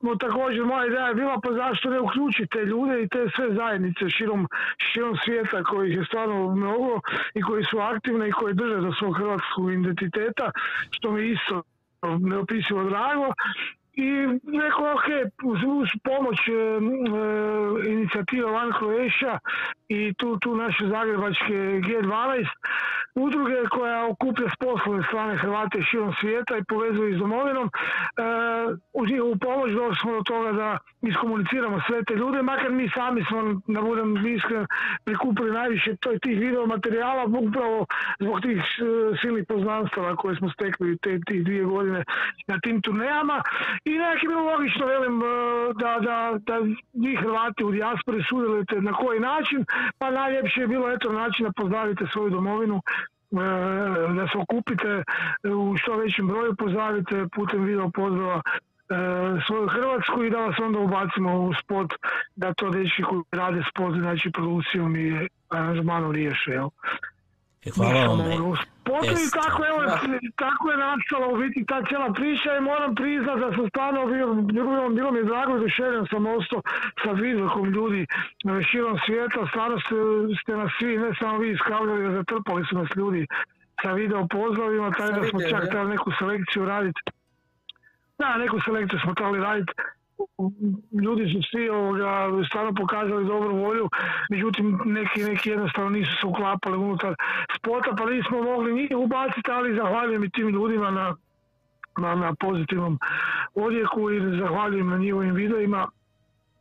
[0.00, 3.54] no također moja ideja je bila pa zašto ne uključiti te ljude i te sve
[3.54, 4.48] zajednice širom,
[4.78, 7.00] širom svijeta kojih je stvarno mnogo
[7.34, 10.50] i koji su aktivne i koji drže do svog hrvatskog identiteta,
[10.90, 11.62] što mi isto
[12.20, 13.32] neopisivo drago.
[13.98, 14.10] I
[14.64, 15.06] rekao ok,
[15.44, 19.38] uz, pomoć e, e, inicijative Van Croatia
[19.88, 21.54] i tu, tu naše zagrebačke
[21.86, 22.46] G12
[23.14, 27.66] udruge koja okuplja s poslovne strane Hrvate širom svijeta i povezuje s domovinom.
[27.66, 27.70] E,
[28.92, 33.24] uz njihovu pomoć došli smo do toga da iskomuniciramo sve te ljude, makar mi sami
[33.28, 34.66] smo, da budem iskren,
[35.04, 37.86] prikupili najviše to, tih video materijala upravo
[38.20, 38.62] zbog tih e,
[39.20, 42.04] silnih poznanstava koje smo stekli te, tih dvije godine
[42.46, 43.42] na tim turnejama
[43.94, 45.26] i nekako je bilo logično, velim, e,
[45.82, 46.58] da, da, da
[46.92, 49.64] vi Hrvati u dijaspori sudjelujete na koji način,
[49.98, 52.84] pa najljepše je bilo eto način da pozdravite svoju domovinu, e,
[54.16, 55.02] da se okupite
[55.54, 58.94] u što većem broju, pozdravite putem video pozdrava e,
[59.46, 61.94] svoju Hrvatsku i da vas onda ubacimo u spot,
[62.36, 66.68] da to dečki koji rade spot, znači produkcijom i aranžmanom riješe, jel?
[67.66, 68.20] E, Hvala vam.
[69.04, 69.40] Esta.
[69.40, 69.80] tako, evo,
[70.36, 74.34] tako je nastala u biti ta cijela priča i moram priznat da sam stvarno bio,
[74.34, 76.62] bilo, bilo mi je drago i oduševljen sam ostao
[77.02, 78.06] sa vidvrhom ljudi
[78.70, 79.94] širom svijeta, stvarno ste,
[80.40, 83.26] ste nas svi, ne samo vi iskavljali, zatrpali su nas ljudi
[83.82, 87.00] sa video pozdravima, Sa da smo čak trebali neku selekciju raditi.
[88.18, 89.72] Da, neku selekciju smo trebali raditi
[91.04, 93.88] ljudi su svi ovoga, stvarno pokazali dobru volju,
[94.30, 97.14] međutim neki, neki jednostavno nisu se uklapali unutar
[97.56, 101.16] spota pa nismo mogli njih ubaciti, ali zahvaljujem i tim ljudima na,
[101.98, 102.98] na, na pozitivnom
[103.54, 105.88] odjeku i zahvaljujem na njihovim videima.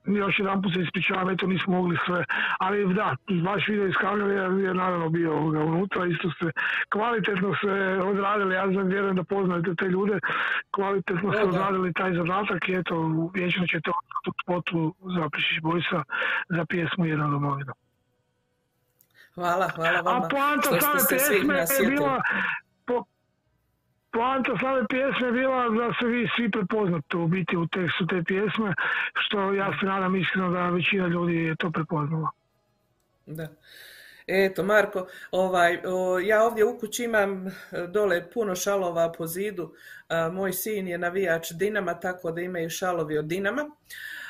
[0.08, 2.26] Još jedan put se ispričavam, eto nismo mogli sve,
[2.60, 6.52] ali da, vaš video iskavljali je, je naravno bio ovoga unutra, isto ste
[6.90, 7.72] kvalitetno se
[8.04, 10.20] odradili, ja znam, vjerujem da poznajete te ljude,
[10.72, 12.96] kvalitetno ste odradili taj zadatak i eto,
[13.34, 16.04] vječno ćete u spotu za Prišić Bojsa
[16.50, 17.74] za pjesmu Jedna domovina.
[19.36, 20.26] Hvala, hvala vama.
[20.26, 22.22] A poanta same pjesme je bila,
[24.12, 28.24] poanta same pjesme je bila da se vi svi prepoznate u biti u tekstu te
[28.24, 28.74] pjesme,
[29.14, 32.30] što ja se nadam iskreno da većina ljudi je to prepoznala.
[33.26, 33.48] Da.
[34.28, 37.52] Eto, Marko, ovaj, o, ja ovdje u kući imam e,
[37.88, 39.74] dole puno šalova po zidu.
[40.10, 43.70] A, moj sin je navijač Dinama, tako da imaju šalovi od Dinama.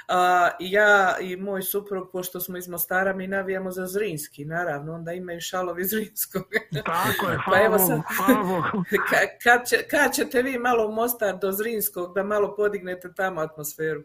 [0.08, 5.12] A, ja i moj suprug, pošto smo iz Mostara, mi navijamo za Zrinski, naravno, onda
[5.12, 6.43] imaju šalovi Zrinskog.
[6.86, 11.38] Tako je, Pa hvala evo Bogu, sad- kad, će, kad ćete vi malo u Mostar
[11.38, 14.01] do Zrinskog da malo podignete tamo atmosferu?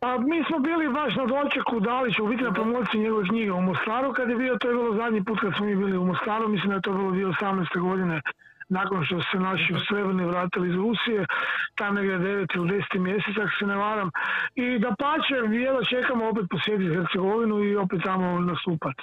[0.00, 3.60] Pa mi smo bili baš na dočeku Dalića, u biti na promociji njegove knjige u
[3.60, 6.48] Mostaru, kad je bio, to je bilo zadnji put kad smo mi bili u Mostaru,
[6.48, 7.80] mislim da je to bilo 2018.
[7.80, 8.20] godine,
[8.68, 11.26] nakon što su se naši srebrni vratili iz Rusije,
[11.74, 12.98] tam negdje 9 ili 10.
[12.98, 14.10] mjesec, ako se ne varam.
[14.54, 18.96] I da pače, jedno čekamo opet posjetiti Hercegovinu i opet tamo nastupat.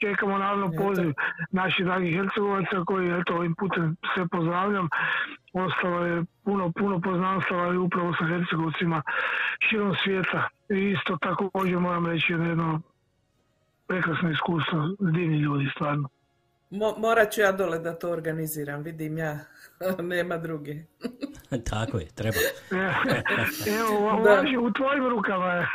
[0.00, 1.12] Čekamo naravno poziv
[1.50, 4.88] naših dragih Hercegovaca koji, eto, ovim putem sve pozdravljam.
[5.52, 9.02] Ostalo je puno, puno poznanstava i upravo sa Hercegovcima
[9.68, 10.48] širom svijeta.
[10.70, 12.80] I isto također moram reći jedno, jedno
[13.86, 16.08] prekrasno iskustvo, divni ljudi stvarno.
[16.70, 19.38] Mo, morat ću ja dole da to organiziram, vidim ja,
[20.02, 20.74] nema druge.
[21.70, 22.38] Tako je, treba.
[23.68, 24.30] Evo, u, Da.
[24.30, 25.66] vašim- u tvojim rukama.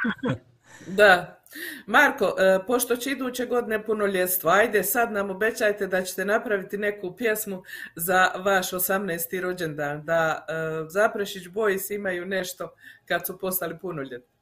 [0.88, 1.40] Da.
[1.88, 7.16] Marko, e, pošto će iduće godine punoljetstvo, ajde sad nam obećajte da ćete napraviti neku
[7.16, 7.64] pjesmu
[7.96, 9.42] za vaš 18.
[9.42, 10.54] rođendan, da e,
[10.88, 12.74] Zaprešić Boys imaju nešto
[13.06, 14.33] kad su postali punoljetni.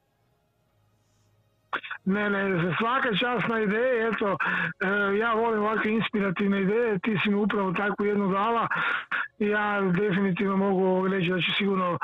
[2.06, 7.30] Ne, ne, svaka čast na ideje, eto, e, ja volim ovakve inspirativne ideje, ti si
[7.30, 8.68] mi upravo takvu jednu dala
[9.40, 11.98] ja definitivno mogu reći da će sigurno e,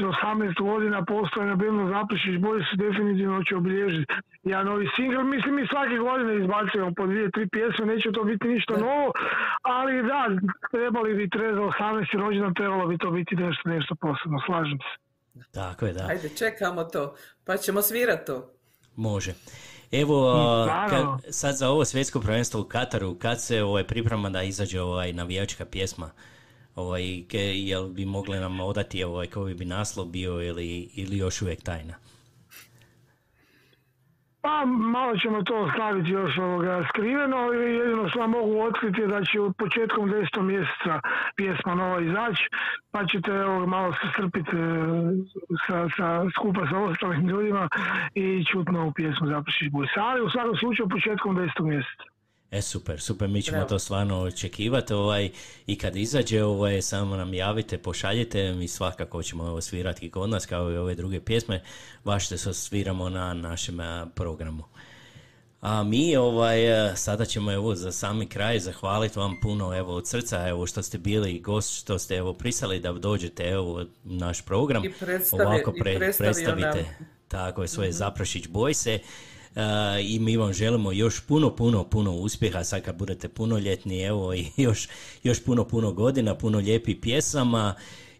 [0.00, 5.54] za 18 godina postojanja Beno Zaprešić Boys se definitivno će obilježiti ja novi singl, mislim
[5.54, 9.12] mi svake godine izbacujemo po dvije, tri pjesme, neće to biti ništa novo,
[9.62, 10.28] ali da,
[10.70, 14.94] trebali bi tre za 18 rođendan, trebalo bi to biti nešto, nešto posebno, slažem se.
[15.52, 16.06] Tako je, da.
[16.08, 17.14] Ajde, čekamo to,
[17.44, 18.54] pa ćemo svirati to.
[18.96, 19.34] Može.
[19.92, 20.32] Evo,
[20.90, 25.12] kad- sad za ovo svjetsko prvenstvo u Kataru, kad se ovaj, priprema da izađe ovaj
[25.12, 26.10] navijačka pjesma,
[26.76, 31.42] ovaj, ke, jel bi mogli nam odati ovaj, koji bi naslov bio ili, ili još
[31.42, 31.94] uvijek tajna?
[34.44, 39.06] Pa malo ćemo to ostaviti još ovoga skriveno, ali jedino što vam mogu otkriti je
[39.06, 40.42] da će početkom 10.
[40.42, 41.00] mjeseca
[41.36, 42.48] pjesma nova izaći,
[42.90, 44.60] pa ćete evo, malo se strpiti e,
[45.66, 47.68] sa, sa, skupa sa ostalim ljudima
[48.14, 50.00] i čuti novu pjesmu Zapršić Bojsa.
[50.00, 51.62] Ali u svakom slučaju početkom 10.
[51.62, 52.13] mjeseca.
[52.54, 53.68] E, super, super, mi ćemo Bravo.
[53.68, 55.30] to stvarno očekivati ovaj,
[55.66, 60.30] i kad izađe, ovaj, samo nam javite, pošaljite, mi svakako ćemo ovo svirati i kod
[60.30, 61.62] nas kao i ove druge pjesme,
[62.04, 63.78] baš se sviramo na našem
[64.14, 64.64] programu.
[65.60, 70.08] A mi ovaj, e, sada ćemo evo za sami kraj zahvaliti vam puno evo od
[70.08, 74.84] srca evo što ste bili gost, što ste evo prisali da dođete evo naš program.
[74.84, 77.08] I predstavi- Ovako i predstavio predstavite nam.
[77.28, 78.98] tako je svoje Zaprašić Bojse.
[79.56, 79.60] Uh,
[80.02, 82.64] I mi vam želimo još puno, puno, puno uspjeha.
[82.64, 84.88] Sad kad budete punoljetni, evo i još,
[85.22, 87.74] još puno, puno godina, puno lijepih pjesama.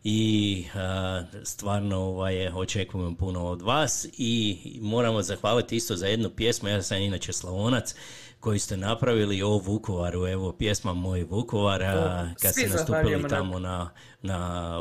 [0.04, 4.06] I uh, stvarno ovaj, očekujemo puno od vas.
[4.18, 7.94] I moramo zahvaliti isto za jednu pjesmu, ja sam inače Slavonac,
[8.40, 13.90] koju ste napravili o Vukovaru, evo pjesma Moj Vukovar, O, kad ste nastupili tamo na,
[14.22, 14.78] na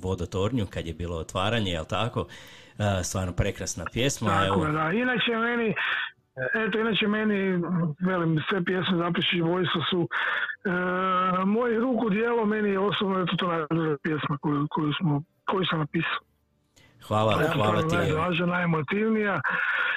[0.00, 2.26] vodotornju, kad je bilo otvaranje, jel tako?
[2.78, 4.90] A, stvarno prekrasna pjesma, Tako da.
[4.92, 5.74] Inače meni,
[6.66, 7.62] eto, inače meni,
[8.00, 10.08] velim, sve pjesme Zapišić Vojsa su
[10.64, 10.70] e,
[11.44, 15.78] moje ruku dijelo, meni je osobno eto to najbolja pjesma koju, koju, smo, koju sam
[15.78, 16.20] napisao.
[17.06, 17.96] hvala, Eto, hvala ti.
[17.96, 19.40] najdraža, najemotivnija.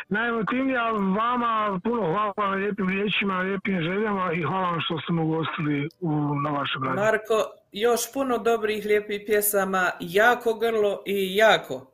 [0.09, 5.13] Najemotivnija vama, puno hvala na lijepim riječima, na lijepim željama i hvala vam što ste
[5.13, 6.11] me ugostili u,
[6.43, 7.03] na vašem radiju.
[7.03, 7.33] Marko,
[7.71, 11.91] još puno dobrih, lijepih pjesama, jako grlo i jako.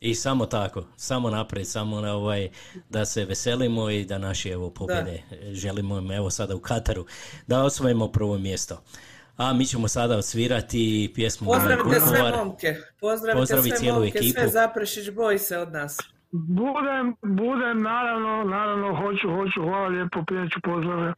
[0.00, 2.48] I samo tako, samo naprijed, samo na ovaj,
[2.88, 5.22] da se veselimo i da naši evo pobjede
[5.52, 7.06] želimo im evo sada u Kataru
[7.46, 8.82] da osvojimo prvo mjesto.
[9.36, 12.76] A mi ćemo sada osvirati pjesmu Pozdravite sve momke.
[13.00, 14.40] Pozdravite Pozdravi sve cijelu momke, ekipu.
[14.40, 15.98] sve Zaprešić boj se od nas.
[16.32, 21.12] Budem, budem, naravno, naravno, hoću, hoću, hvala lijepo, pijeću pozdrave.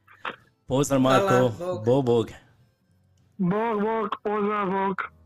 [0.67, 1.85] Pozdrav Hvala, Marko, Bog.
[1.85, 2.27] Bog, Bog.
[3.39, 5.22] Bog, Bog, pozdrav, Bog.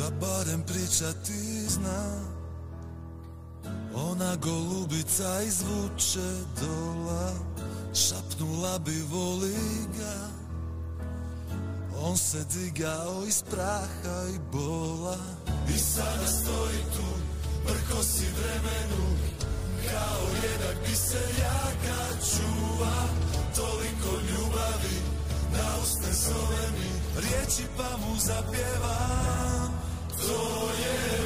[0.00, 2.20] Da barem priča ti zna.
[3.94, 6.30] Ona golubica izvuče
[6.60, 7.32] dola.
[7.94, 9.56] Šapnula bi voli
[9.98, 10.28] ga.
[12.02, 15.16] On se digao iz praha i bola.
[15.74, 17.08] I sada stoji tu
[17.64, 19.16] Brko si vremenu.
[19.90, 23.08] Kao jednak biseljaka čuva.
[23.56, 25.00] Toliko ljubavi
[25.52, 27.20] Na usne zove mi.
[27.20, 29.59] Riječi pa mu zapjevam
[30.30, 31.19] To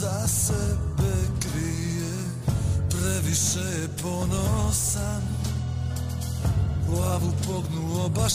[0.00, 2.14] za sebe krije.
[2.90, 5.22] Previše je ponosan.
[6.88, 8.32] Glavu pognuo baš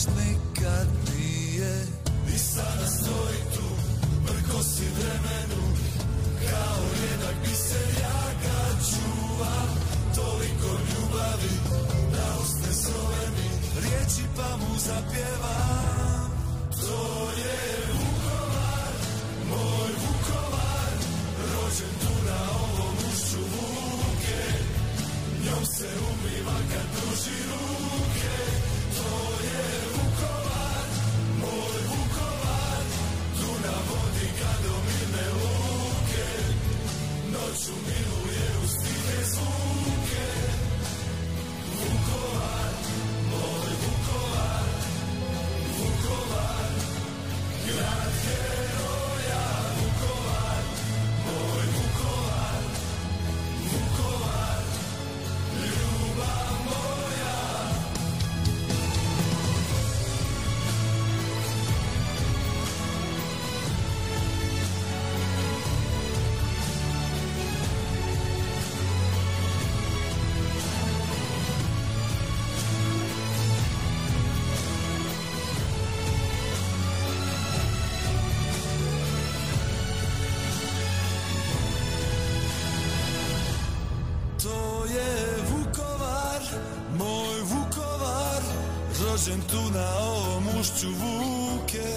[89.30, 91.88] rođen tu na ovom ušću Vuke.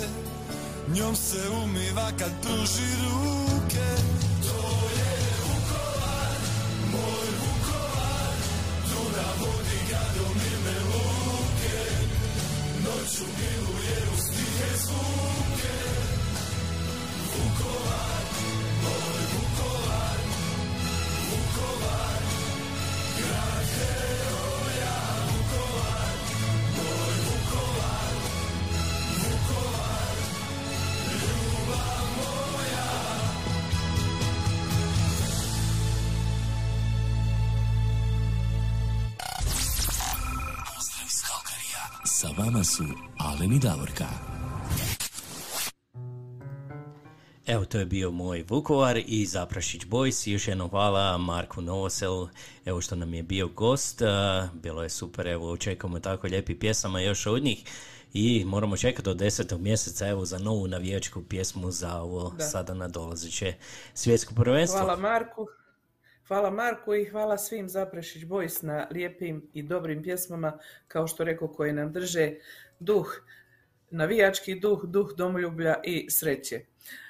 [0.94, 2.91] Njom se umiva kad pruži
[42.76, 42.84] su
[43.18, 44.04] Alen i Davorka.
[47.46, 50.30] Evo, to je bio moj Vukovar i Zaprašić Boys.
[50.30, 52.28] Još jednom hvala Marku Novoselu,
[52.64, 54.02] evo što nam je bio gost.
[54.52, 57.64] Bilo je super, evo, očekujemo tako lijepi pjesama još od njih.
[58.12, 62.44] I moramo čekati do desetog mjeseca evo za novu navijačku pjesmu za ovo Da.
[62.44, 63.54] sada nadolazeće
[63.94, 64.80] svjetsko prvenstvo.
[64.80, 65.46] Hvala Marku.
[66.28, 70.58] Hvala Marku i hvala svim Zaprešić Boys na lijepim i dobrim pjesmama,
[70.88, 72.34] kao što rekao, koje nam drže
[72.84, 73.06] duh,
[73.90, 76.60] navijački duh, duh domoljublja i sreće.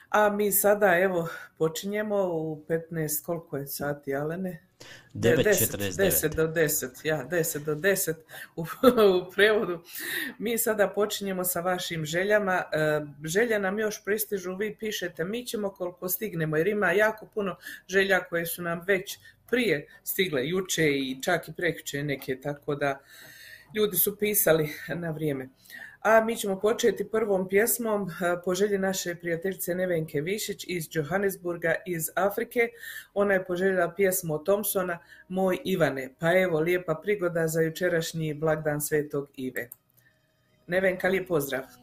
[0.08, 4.66] A mi sada, evo, počinjemo u 15, koliko je sati, Alene?
[5.14, 5.92] 9.49.
[5.92, 8.14] 10 do 10, ja, 10 do 10
[8.56, 8.62] u,
[9.28, 9.82] u prevodu.
[10.38, 12.62] Mi sada počinjemo sa vašim željama.
[12.72, 17.56] E, Želje nam još pristižu, vi pišete, mi ćemo koliko stignemo, jer ima jako puno
[17.88, 19.18] želja koje su nam već
[19.50, 23.00] prije stigle, juče i čak i prekjuče neke, tako da
[23.74, 25.48] ljudi su pisali na vrijeme.
[26.02, 28.12] A mi ćemo početi prvom pjesmom eh,
[28.44, 32.68] po želji naše prijateljice Nevenke Višić iz Johannesburga iz Afrike.
[33.14, 34.98] Ona je poželjela pjesmu Thompsona
[35.28, 36.08] Moj Ivane.
[36.18, 39.68] Pa evo, lijepa prigoda za jučerašnji blagdan Svetog Ive.
[40.66, 41.81] Nevenka, lijep pozdrav.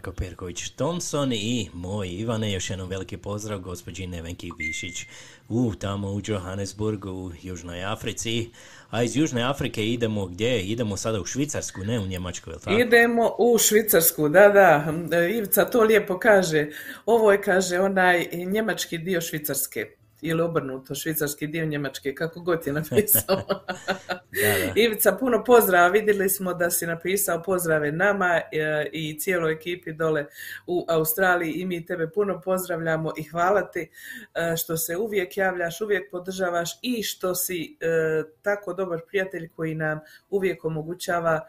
[0.00, 5.06] Marko Perković Thompson i moj Ivane, još jednom veliki pozdrav gospođi Nevenki Višić
[5.48, 8.50] u tamo u Johannesburgu u Južnoj Africi.
[8.90, 10.62] A iz Južne Afrike idemo gdje?
[10.62, 12.80] Idemo sada u Švicarsku, ne u Njemačku, je li tako?
[12.80, 15.26] Idemo u Švicarsku, da, da.
[15.26, 16.66] Ivica to lijepo kaže.
[17.06, 19.99] Ovo je, kaže, onaj njemački dio Švicarske.
[20.22, 23.42] Ili obrnuto, švicarski dio Njemačke, kako god je napisao.
[24.74, 25.88] Ivica, puno pozdrava.
[25.88, 30.26] Vidjeli smo da si napisao pozdrave nama e, i cijeloj ekipi dole
[30.66, 33.90] u Australiji i mi tebe puno pozdravljamo i hvala ti
[34.34, 37.86] e, što se uvijek javljaš, uvijek podržavaš i što si e,
[38.42, 40.00] tako dobar prijatelj koji nam
[40.30, 41.40] uvijek omogućava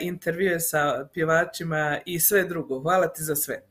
[0.00, 2.80] intervjue sa pjevačima i sve drugo.
[2.80, 3.62] Hvala ti za sve.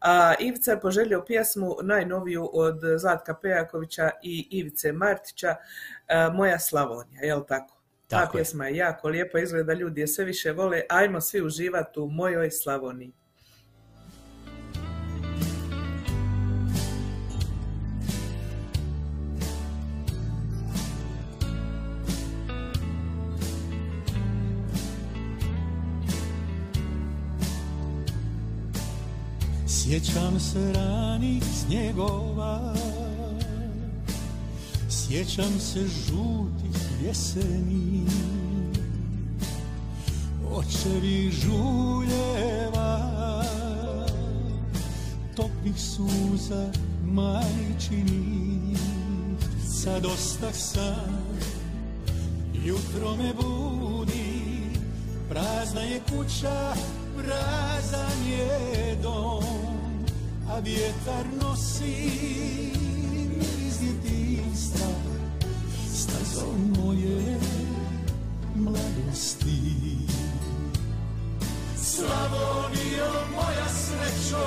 [0.00, 5.56] A Ivica je poželio pjesmu najnoviju od Zlatka Pejakovića i Ivice Martića,
[6.08, 7.80] e, Moja Slavonija, jel tako?
[8.06, 8.40] Ta Tako je.
[8.40, 10.82] pjesma je jako lijepo, izgleda ljudi je sve više vole.
[10.88, 13.12] Ajmo svi uživati u mojoj Slavoniji.
[29.90, 32.74] Sjećam se ranih snjegova.
[34.88, 38.06] Sjećam se žutih jeseni.
[40.52, 43.00] Očevih žuljeva
[45.36, 46.72] Toplih suza
[47.04, 48.78] majčinih.
[49.82, 51.18] Sad ostah sam
[52.64, 54.50] Jutro me budi
[55.28, 56.74] Prazna je kuća,
[57.16, 59.69] prazan je dom
[60.50, 62.10] A vjetar nosi
[63.66, 64.86] iz djetinstva
[65.94, 67.38] Stazom moje
[68.54, 69.96] mladosti
[71.76, 74.46] Slavonijo moja srećo,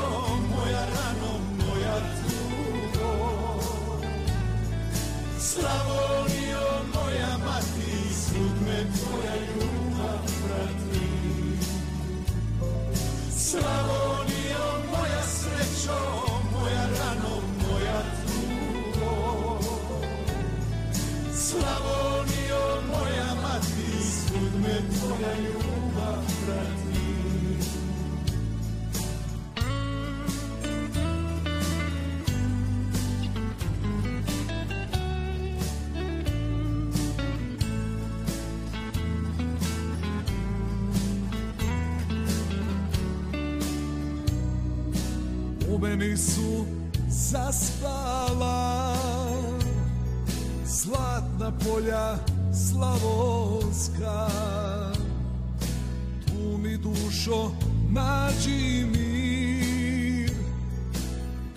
[0.49, 3.13] moja rano, moja tugo
[5.39, 10.99] Slavonijo moja mati, svud me tvoja ljubav prati.
[13.37, 14.22] Slavonijo
[21.53, 27.03] Slavonijo moja mati, svud me tvoja ljubav prati.
[45.69, 46.65] U meni su
[47.09, 48.82] zaspala
[51.43, 52.17] Zlatna polja
[52.53, 54.29] slavonska.
[56.25, 57.51] Tu mi dušo
[57.89, 60.31] nađi mir.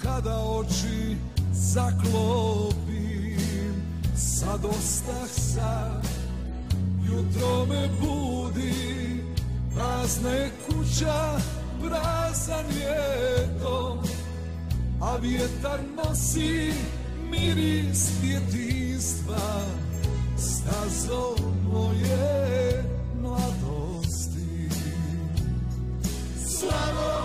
[0.03, 1.16] Kada oči
[1.53, 2.97] zaklopim
[4.16, 6.03] Sad ostah sam.
[7.07, 9.24] Jutro me budi
[9.74, 11.39] Prazna kuća
[11.80, 13.99] Prazan je dom
[15.01, 16.72] A vjetar nosi
[17.30, 18.11] Miris
[18.97, 19.61] djetinstva
[20.36, 21.36] Stazom
[21.72, 22.84] moje
[23.22, 24.68] mladosti.
[26.49, 27.16] Slavonijo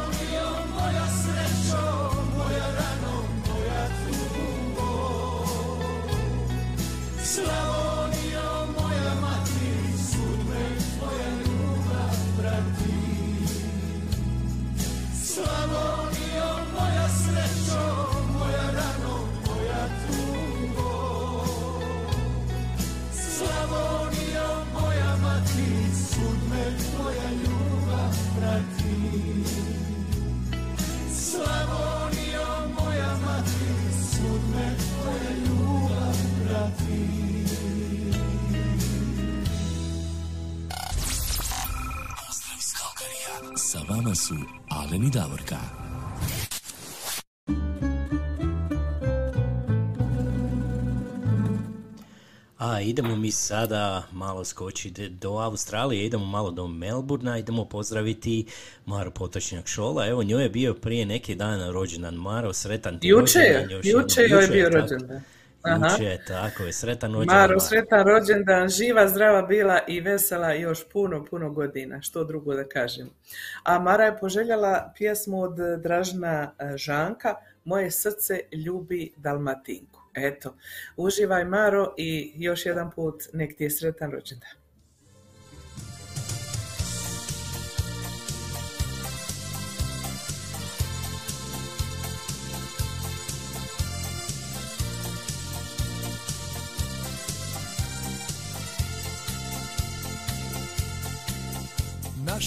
[44.03, 44.35] Vama su
[44.69, 45.57] Alen i Davorka.
[52.57, 58.45] A idemo mi sada malo skočiti do Australije, idemo malo do Melburna, idemo pozdraviti
[58.85, 60.07] Maru Potočnjak Šola.
[60.07, 62.15] Evo, njoj je bio prije neki dan rođendan.
[62.15, 64.03] Maro, sretan ti Juče je, rođendan još jednom.
[64.03, 65.21] juče joj je bio rođendan.
[65.65, 67.37] Juče, tako je, sretan rođendan.
[67.37, 72.67] Maro, sretan rođendan, živa, zdrava bila i vesela još puno, puno godina, što drugo da
[72.67, 73.09] kažem.
[73.63, 77.35] A Mara je poželjela pjesmu od Dražna e, Žanka,
[77.65, 79.99] Moje srce ljubi Dalmatinku.
[80.15, 80.55] Eto,
[80.97, 84.60] uživaj Maro i još jedan put nek ti je sretan rođendan.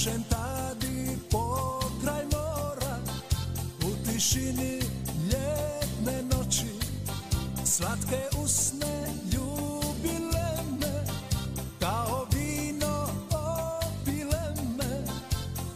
[0.05, 2.99] Tadi pokraj mora
[3.83, 4.81] u tišini
[5.25, 6.67] ljetne noći.
[7.65, 10.49] Slatke usne ljubile
[10.81, 11.07] me
[11.81, 15.05] kao vino opile me.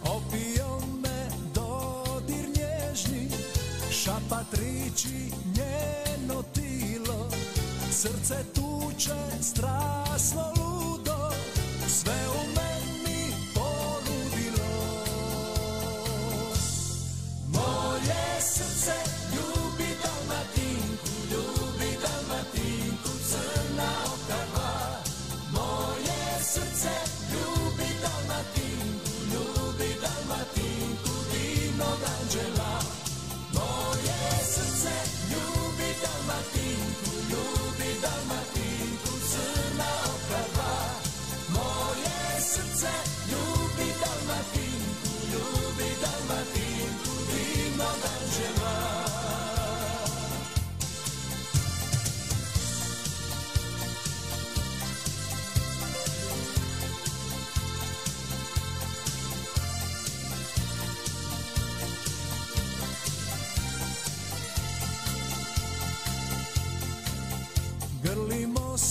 [0.04, 3.30] Opio me dodir nježni
[3.90, 7.30] šapat riči njeno tilo.
[7.90, 11.30] Srce tuče strasno ludo
[11.88, 12.57] sve u
[18.58, 18.96] srce
[19.32, 20.57] ljubi Dalmatinku,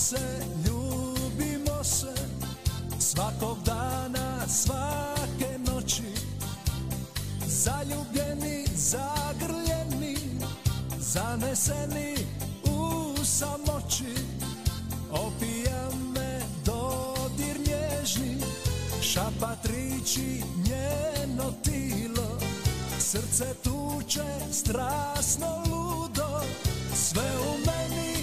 [0.08, 2.14] se, ljubimo se.
[2.98, 6.02] Svakog dana, svake noći.
[7.46, 10.16] Zaljubljeni, zagrljeni
[10.98, 12.14] Zaneseni
[12.64, 14.14] u samoći.
[15.10, 18.36] Opija me dodir nježni
[19.02, 22.38] Šapat riči njeno tilo.
[22.98, 26.40] Srce tuče strasno ludo
[26.94, 28.17] Sve u meni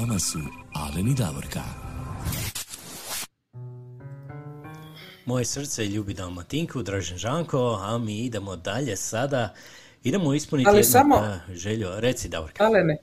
[0.00, 0.38] vama su
[0.74, 1.60] Alen i Davorka.
[5.26, 9.54] Moje srce ljubi Dalmatinku, Dražen Žanko, a mi idemo dalje sada.
[10.02, 11.88] Idemo ispuniti Ali jednu samo- a, želju.
[11.96, 12.64] Reci, Davorka.
[12.64, 12.98] Alene,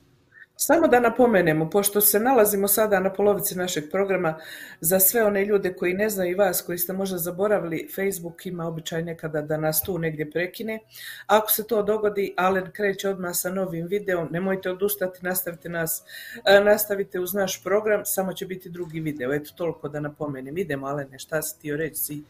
[0.60, 4.38] samo da napomenemo, pošto se nalazimo sada na polovici našeg programa,
[4.80, 8.66] za sve one ljude koji ne znaju i vas, koji ste možda zaboravili, Facebook ima
[8.66, 10.78] običaj nekada da nas tu negdje prekine.
[11.26, 16.02] Ako se to dogodi, Alen kreće odmah sa novim videom, nemojte odustati, nastavite nas,
[16.44, 19.32] e, nastavite uz naš program, samo će biti drugi video.
[19.32, 20.58] Eto, toliko da napomenem.
[20.58, 22.22] Idemo, Alene, šta si htio reći?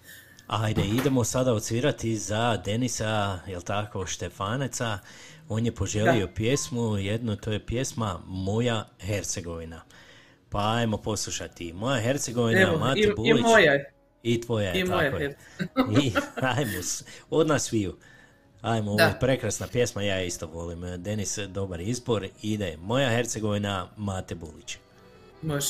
[0.47, 4.99] Ajde, idemo sada odsvirati za Denisa, jel tako, Štefaneca.
[5.49, 6.33] On je poželio Da.
[6.33, 9.83] pjesmu, jednu, to je pjesma Moja Hercegovina.
[10.49, 11.73] Pa ajmo poslušati.
[11.73, 13.43] Moja Hercegovina, Evo, Mate i- i Bulić.
[13.43, 13.93] moja je.
[14.23, 15.37] I tvoja je, I tako moja je.
[16.03, 16.13] I,
[16.57, 16.81] ajmo,
[17.31, 17.97] od nas sviju.
[18.61, 21.03] Ajmo, ovo je prekrasna pjesma, ja isto volim.
[21.03, 22.29] Denis, dobar izbor.
[22.43, 24.77] Ide Moja Hercegovina, Mate Bulić.
[25.43, 25.67] Može.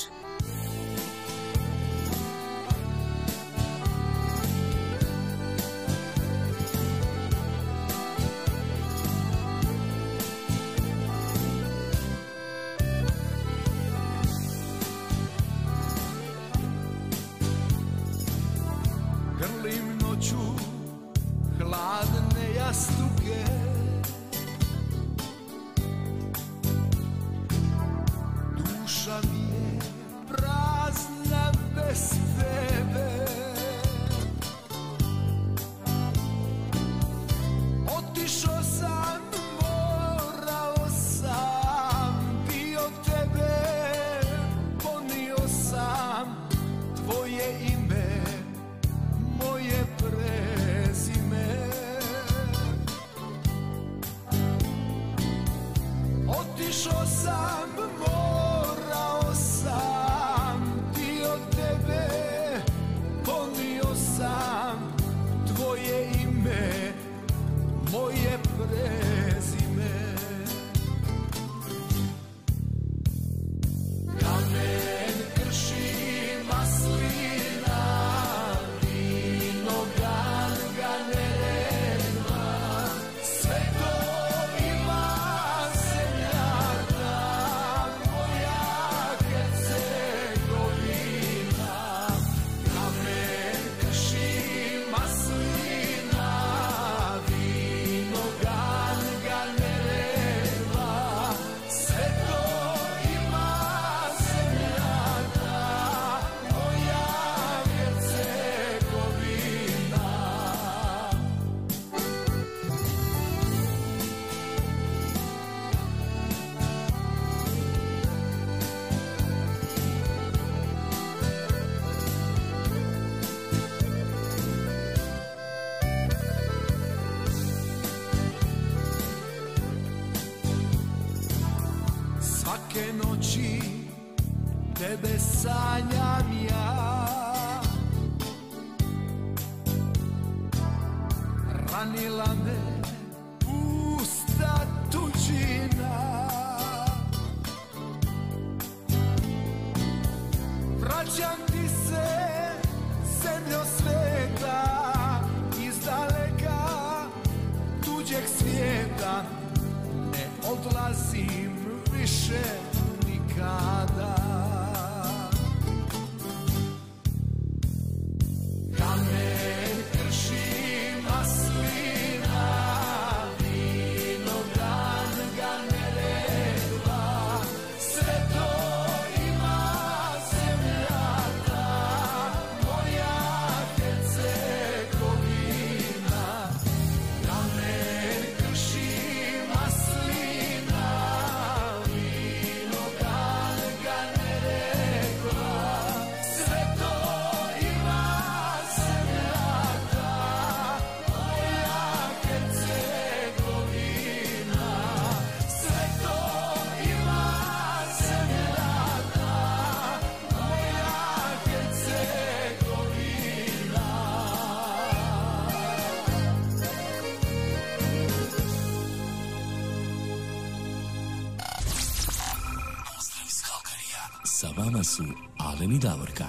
[225.68, 226.24] Alen i Davorka.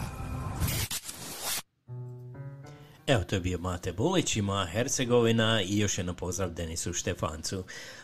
[3.08, 7.64] Evo, to je bio Mate Bulić i moja Hercegovina i još jedno pozdrav Denisu Štefancu.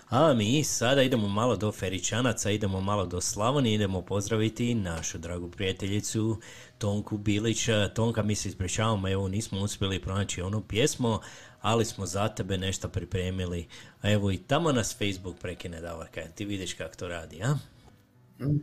[0.09, 5.51] A mi sada idemo malo do Feričanaca, idemo malo do Slavonije, idemo pozdraviti našu dragu
[5.51, 6.41] prijateljicu
[6.77, 7.69] Tonku Bilić.
[7.95, 11.19] Tonka, mi se ispričavamo, evo nismo uspjeli pronaći onu pjesmu,
[11.61, 13.67] ali smo za tebe nešto pripremili.
[14.01, 17.74] A evo i tamo nas Facebook prekine Davorka, ti vidiš kako to radi, a?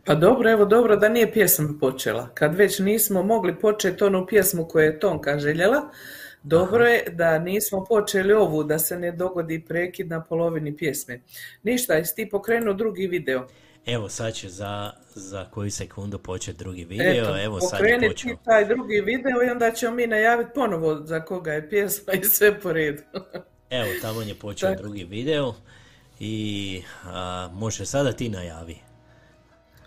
[0.05, 2.29] Pa dobro, evo dobro da nije pjesma počela.
[2.33, 5.81] Kad već nismo mogli početi onu pjesmu koju je Tonka željela,
[6.43, 11.21] dobro je da nismo počeli ovu, da se ne dogodi prekid na polovini pjesme.
[11.63, 13.47] Ništa, jesi ti pokrenuo drugi video?
[13.85, 18.35] Evo sad će za, za koju sekundu početi drugi video, evo sad je pokreni počeo.
[18.35, 22.23] ti taj drugi video i onda ćemo mi najaviti ponovo za koga je pjesma i
[22.23, 23.03] sve po redu.
[23.69, 25.53] Evo, tamo je počeo drugi video
[26.19, 28.92] i a, može sada ti najavi.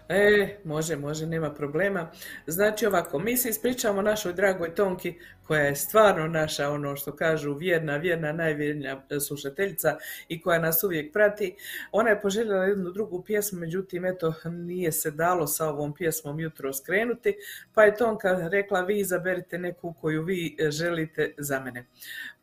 [0.08, 2.10] E, može, može, nema problema.
[2.46, 7.54] Znači ovako, mi se ispričamo našoj dragoj Tonki, koja je stvarno naša, ono što kažu,
[7.54, 9.96] vjerna, vjerna, najvjernija slušateljica
[10.28, 11.56] i koja nas uvijek prati.
[11.92, 16.72] Ona je poželjela jednu drugu pjesmu, međutim, eto, nije se dalo sa ovom pjesmom jutro
[16.72, 17.36] skrenuti,
[17.74, 21.86] pa je Tonka rekla, vi izaberite neku koju vi e, želite za mene.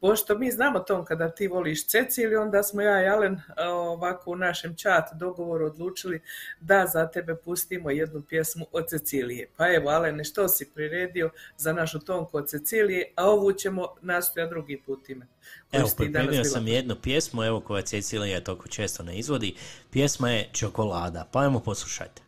[0.03, 4.31] Pošto mi znamo Tonka da ti voliš Ceciliju, onda smo ja i Alen a, ovako
[4.31, 6.21] u našem chat dogovoru odlučili
[6.59, 9.47] da za tebe pustimo jednu pjesmu od Cecilije.
[9.57, 14.49] Pa evo, Alene, što si priredio za našu Tonku od Cecilije, a ovu ćemo nastojati
[14.49, 15.27] drugi put ime.
[15.71, 19.55] Evo, pripremio sam jednu pjesmu, evo koja Cecilija toliko često ne izvodi.
[19.91, 22.21] Pjesma je Čokolada, pa ajmo poslušajte.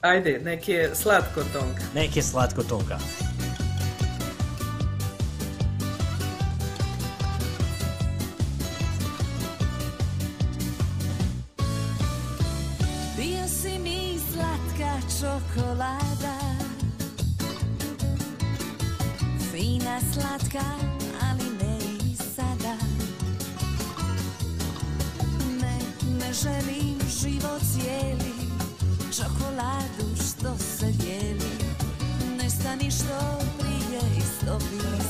[0.00, 1.82] Ajde, nek je slatko Tonka.
[1.94, 2.98] Nek je slatko tonka.
[20.32, 20.64] Slatka,
[21.30, 21.78] ali ne
[22.10, 22.76] i sada.
[25.60, 25.78] Ne,
[26.18, 28.32] ne želim život cijeli
[29.16, 31.52] Čokoladu što se dijeli
[32.38, 35.01] Nestani što prije se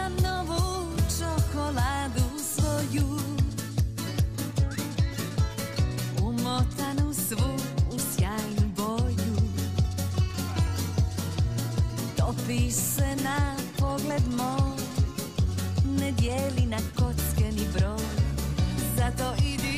[0.00, 0.86] imam novu
[1.18, 3.18] čokoladu svoju.
[6.22, 7.54] Umotanu svu
[7.90, 9.36] u sjajnu boju.
[12.16, 14.80] Topi se na pogled moj
[16.00, 18.06] Ne dijeli na kocke ni broj.
[18.96, 19.69] Zato idi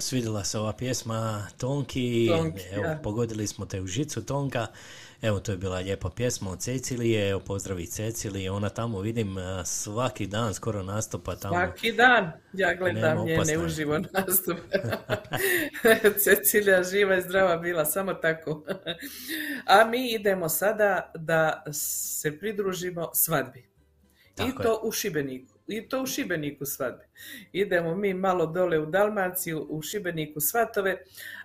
[0.00, 3.00] Evo, svidjela se ova pjesma Tonki, Tonki, evo, da.
[3.02, 4.66] pogodili smo te u žicu Tonka,
[5.22, 10.26] evo, to je bila lijepa pjesma od Cecilije, evo, pozdravi Cecilije, ona tamo vidim svaki
[10.26, 11.54] dan skoro nastupa tamo.
[11.54, 14.78] Svaki dan ja gledam njene uživo nastupe.
[16.24, 18.64] Cecilija živa i zdrava bila, samo tako.
[19.80, 23.68] A mi idemo sada da se pridružimo svadbi.
[24.34, 25.59] Tako I to u Šibeniku.
[25.70, 27.04] I to u Šibeniku svadbi.
[27.52, 30.96] Idemo mi malo dole u Dalmaciju, u Šibeniku svatove,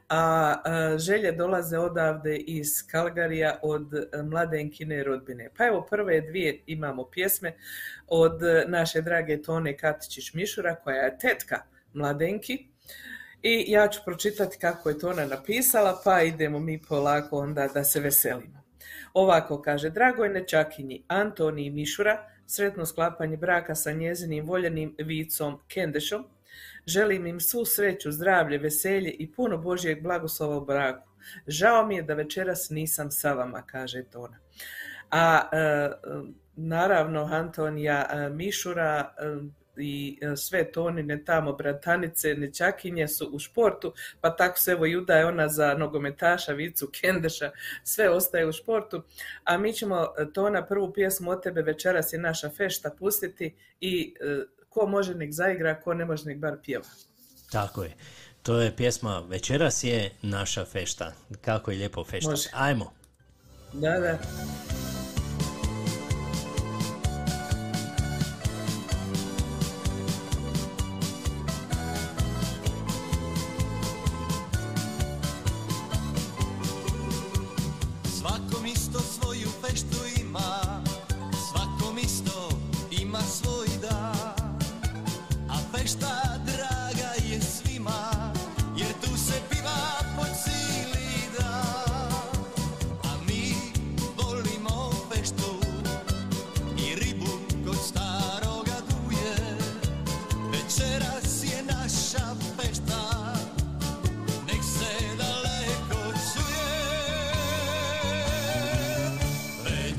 [0.10, 5.50] a, želje dolaze odavde iz Kalgarija od a, mladenkine rodbine.
[5.58, 7.54] Pa evo prve dvije imamo pjesme
[8.08, 11.62] od a, naše drage Tone Katičić-Mišura koja je tetka
[11.94, 12.68] mladenki.
[13.44, 17.84] I ja ću pročitati kako je to ona napisala, pa idemo mi polako onda da
[17.84, 18.64] se veselimo.
[19.14, 26.26] Ovako kaže, dragoj nečakinji Antoniji Mišura, sretno sklapanje braka sa njezinim voljenim vicom Kendešom,
[26.86, 31.10] želim im svu sreću, zdravlje, veselje i puno Božjeg blagoslova u braku.
[31.48, 34.38] Žao mi je da večeras nisam sa vama, kaže Tona.
[35.12, 35.90] A e,
[36.56, 39.38] naravno Antonija e, Mišura e,
[39.78, 45.14] i e, sve Tonine tamo bratanice, nečakinje su u športu, pa tako se evo Juda
[45.14, 47.52] je ona za nogometaša, Vicu Kendeša,
[47.84, 49.04] sve ostaje u športu,
[49.44, 54.16] a mi ćemo e, Tona prvu pjesmu od tebe večeras je naša fešta pustiti i
[54.22, 56.86] e, ko može nek zaigra, ko ne može nek bar pjeva.
[57.52, 57.94] Tako je.
[58.44, 61.14] To je pjesma Večeras je naša fešta.
[61.42, 62.30] Kako je lijepo fešta.
[62.30, 62.50] Može.
[62.54, 62.94] Ajmo.
[63.74, 64.18] Da, da.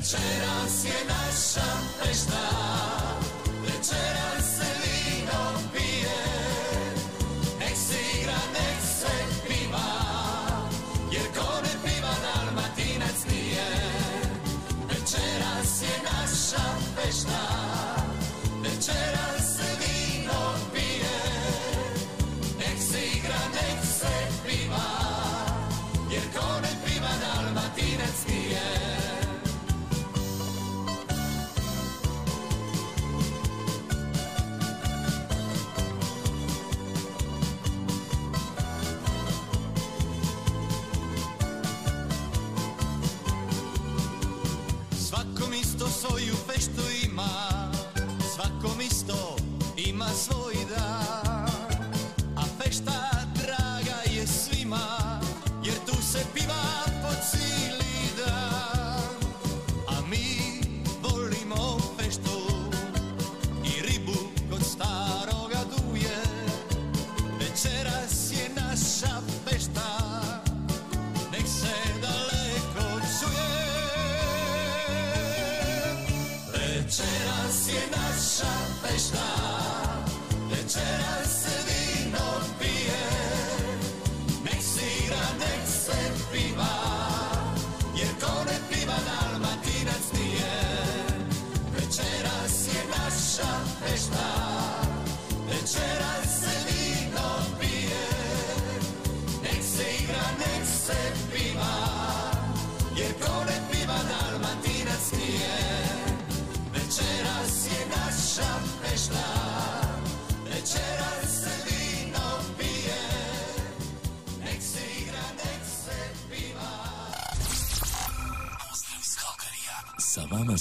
[0.07, 1.66] Večeras je naša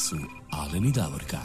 [0.09, 0.17] su
[0.51, 1.39] Alen i Davorka.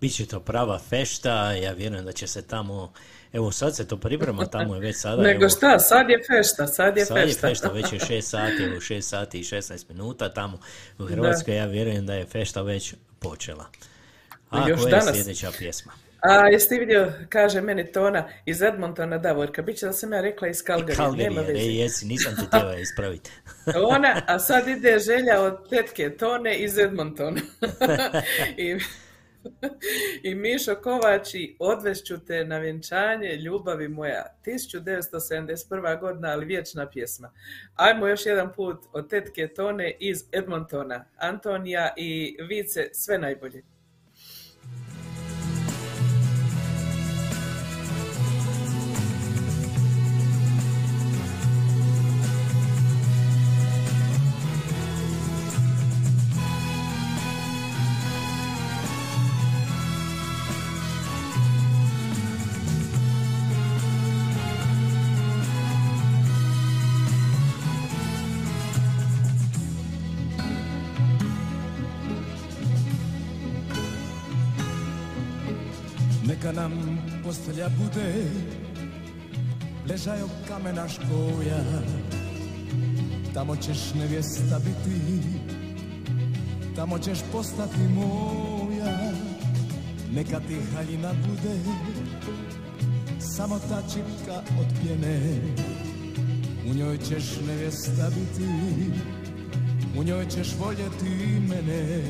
[0.00, 2.92] Biće to prava fešta, ja vjerujem da će se tamo,
[3.32, 5.22] evo sad se to priprema, tamo je već sada.
[5.28, 7.48] Nego evo, šta, sad je fešta, sad je Sad je fešta.
[7.48, 10.58] fešta, već je 6 sati, evo 6 sati i 16 minuta tamo
[10.98, 13.66] u Hrvatskoj, ja vjerujem da je fešta već počela.
[14.50, 15.14] A Još koja je danas.
[15.14, 15.92] sljedeća pjesma?
[16.20, 20.20] A jesi ti vidio, kaže meni Tona iz Edmontona Davorka, bit će da sam ja
[20.20, 21.58] rekla iz Calgary, nema veze.
[21.58, 23.30] jesi, nisam te htjela ispraviti.
[23.88, 27.40] Ona, a sad ide želja od tetke Tone iz Edmontona.
[28.56, 28.78] I,
[30.22, 34.26] I Mišo Kovači, odvešću te na vjenčanje ljubavi moja.
[34.46, 36.00] 1971.
[36.00, 37.32] godina, ali vječna pjesma.
[37.74, 41.04] Ajmo još jedan put od tetke Tone iz Edmontona.
[41.16, 43.62] Antonija i Vice, sve najbolje.
[77.36, 78.30] Postelja bude
[79.88, 81.60] ležajo kamena škoja
[83.34, 85.20] Tamo ćeš nevjesta biti
[86.76, 89.12] Tamo ćeš postati moja.
[90.12, 91.58] Neka ti haljina bude
[93.18, 95.20] Samo ta čipka od pjene.
[96.70, 98.50] U njoj ćeš nevjesta biti
[99.98, 102.02] U njoj ćeš voljeti mene.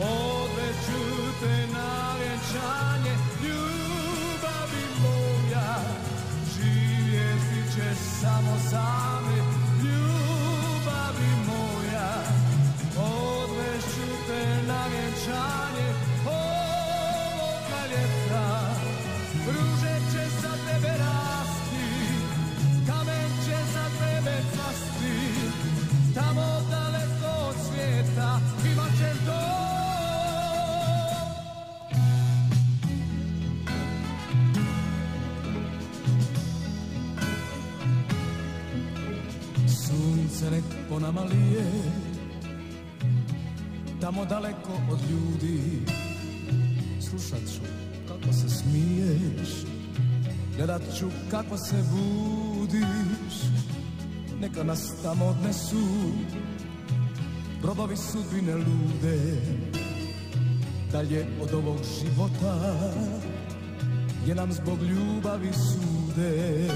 [0.00, 1.00] Odveću
[1.40, 2.09] te na
[2.40, 5.76] vjenčanje, ljubavi moja,
[6.54, 9.49] živjeti ćeš samo same,
[44.10, 45.82] Tamo daleko od ljudi.
[47.00, 47.60] Slušat ću
[48.08, 49.48] kako se smiješ.
[50.56, 53.34] Gledat ću kako se budiš.
[54.40, 56.12] Neka nas tamo odnesu.
[57.62, 59.36] Brodovi sudbine lude.
[60.92, 62.74] Dalje od ovog života.
[64.22, 66.68] Gdje nam zbog ljubavi sude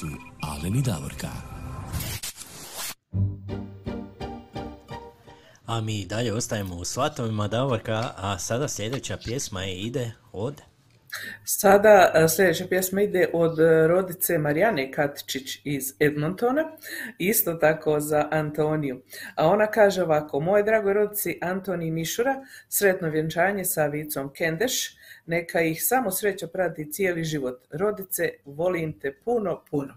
[0.00, 0.06] su
[0.42, 1.28] Alen i Davorka.
[5.66, 10.62] A mi i dalje ostajemo u Svatovima Davorka, a sada sljedeća pjesma je ide od...
[11.44, 16.64] Sada e, sljedeća pjesma ide od e, rodice Marijane Katčić iz Edmontona,
[17.18, 19.02] isto tako za Antoniju.
[19.34, 24.96] A ona kaže ovako, moje dragoj rodici Antoni Mišura, sretno vjenčanje sa Vicom Kendeš,
[25.26, 27.66] neka ih samo sreća prati cijeli život.
[27.70, 29.94] Rodice, volim te puno, puno.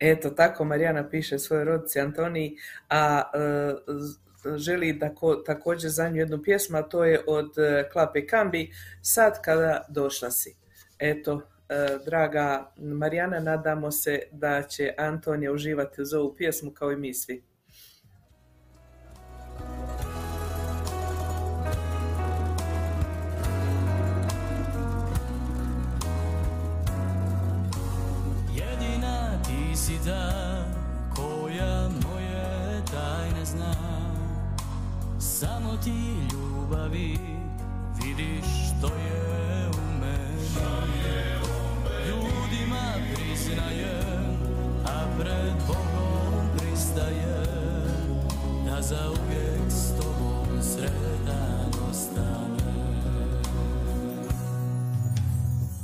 [0.00, 2.56] Eto, tako Marijana piše svojoj rodici Antoniji,
[2.88, 7.88] a e, želi da ko, također za nju jednu pjesmu, a to je od e,
[7.92, 8.70] Klape Kambi,
[9.02, 10.56] Sad kada došla si.
[10.98, 16.96] Eto, e, draga Marijana, nadamo se da će Antonija uživati uz ovu pjesmu kao i
[16.96, 17.42] mi svi.
[29.88, 30.64] Si ta
[31.16, 33.74] koja moje tajne zna.
[35.18, 37.18] Samo ti ljubavi
[38.02, 40.38] vidiš što je u meni.
[42.08, 44.36] Ljudima priznajem,
[44.86, 48.20] a pred Bogom pristajem
[48.66, 52.98] Da zauvijek s tobom sretan ostanem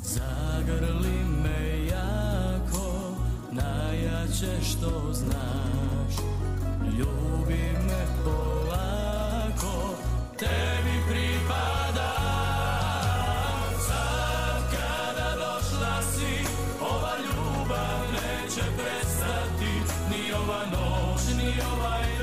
[0.02, 1.13] Zagrli
[4.42, 6.26] najjače što znaš.
[6.98, 9.94] Ljubi me polako,
[10.38, 12.12] tebi pripada.
[13.86, 16.46] Sad kada došla si,
[16.80, 19.72] ova ljubav neće prestati.
[20.10, 22.13] Ni ova noć, ni ovaj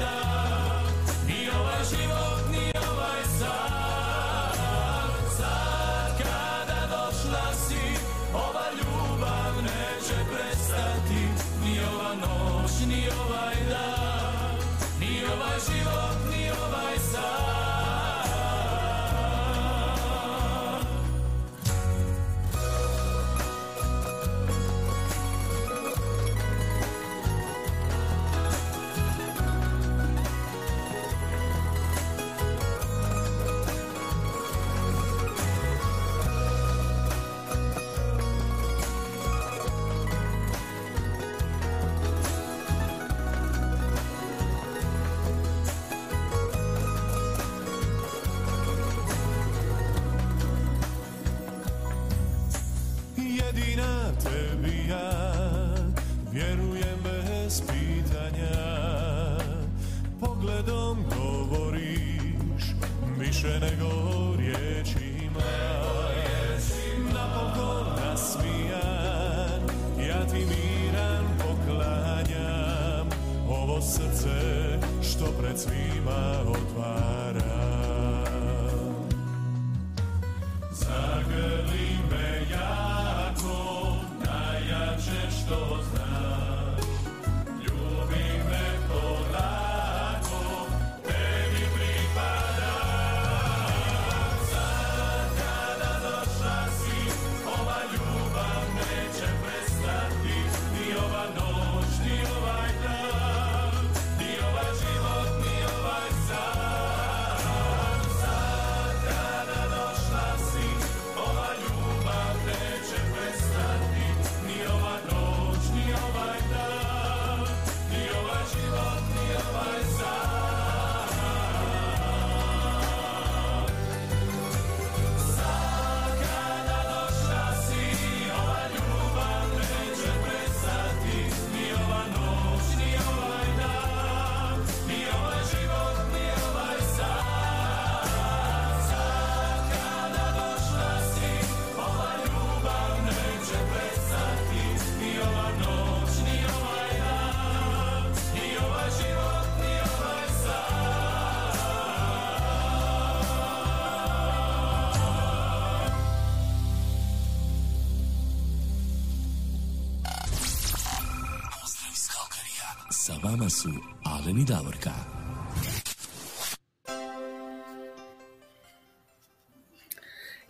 [163.41, 163.71] vama su
[164.03, 165.00] Alen i Davorka.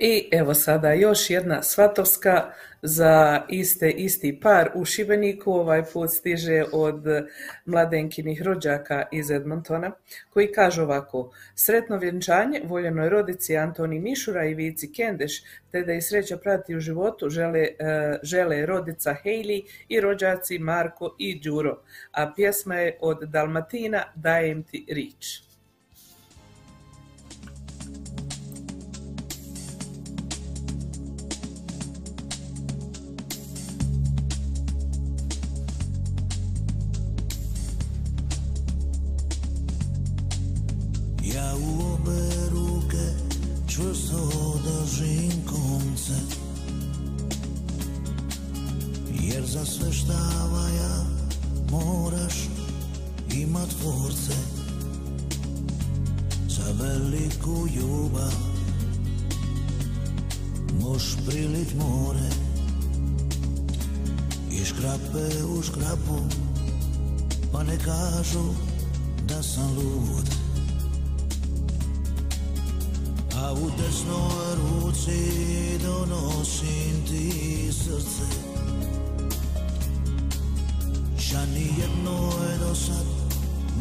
[0.04, 2.52] I evo sada još jedna svatovska
[2.82, 5.52] za iste, isti par u Šibeniku.
[5.52, 7.04] Ovaj put stiže od
[7.66, 9.92] mladenkinih rođaka iz Edmontona
[10.30, 16.02] koji kaže ovako Sretno vjenčanje voljenoj rodici Antoni Mišura i Vici Kendeš te da i
[16.02, 21.82] sreća prati u životu žele, e, žele rodica Hailey i rođaci Marko i Đuro.
[22.12, 25.51] A pjesma je od Dalmatina Dajem ti rič.
[41.52, 43.06] Ja u obe ruke
[43.68, 46.14] čvrsto držim konce.
[49.22, 51.06] Jer za sve šta valja
[51.72, 52.34] moraš
[53.34, 54.34] imat tvorce
[56.80, 58.34] veliku ljubav
[60.82, 62.30] Moš prilit more.
[64.52, 66.18] I škrape u škrapu
[67.52, 68.44] Pa ne kažu
[69.28, 70.41] da sam lud
[73.42, 75.20] A u desnoj ruci
[75.84, 78.28] donosim ti srce.
[81.20, 83.06] Ša nijednoj do sad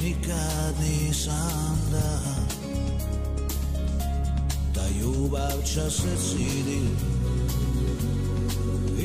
[0.03, 2.21] nikad nisam da
[4.75, 6.81] Ta ljubav čas se cidi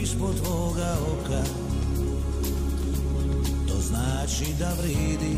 [0.01, 1.43] Ispod tvoga oka.
[3.67, 5.37] To znači da vridi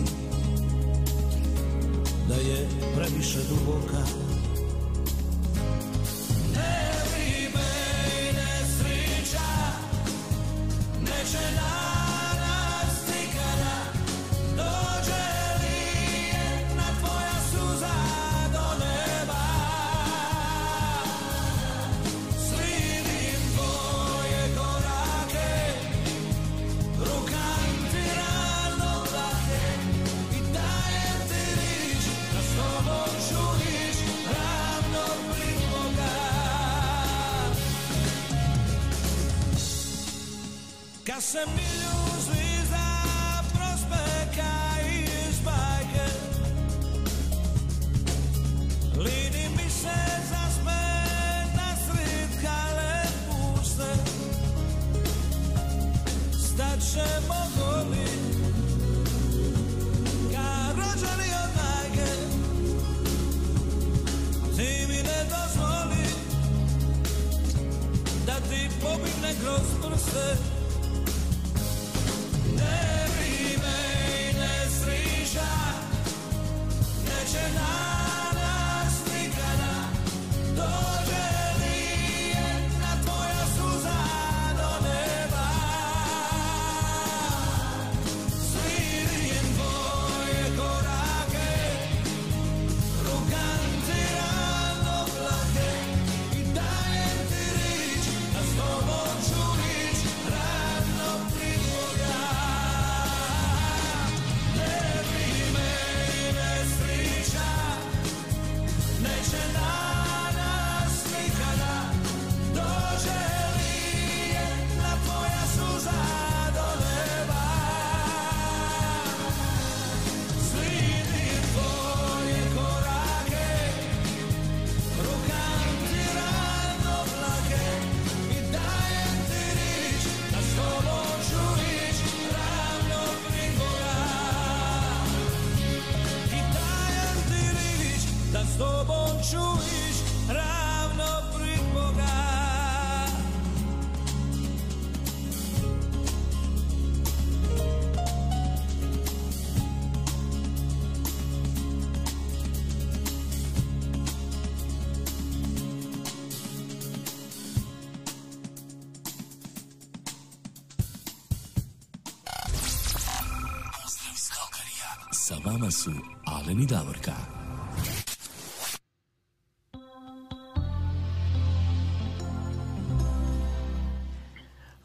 [2.28, 4.28] Da je previše duboka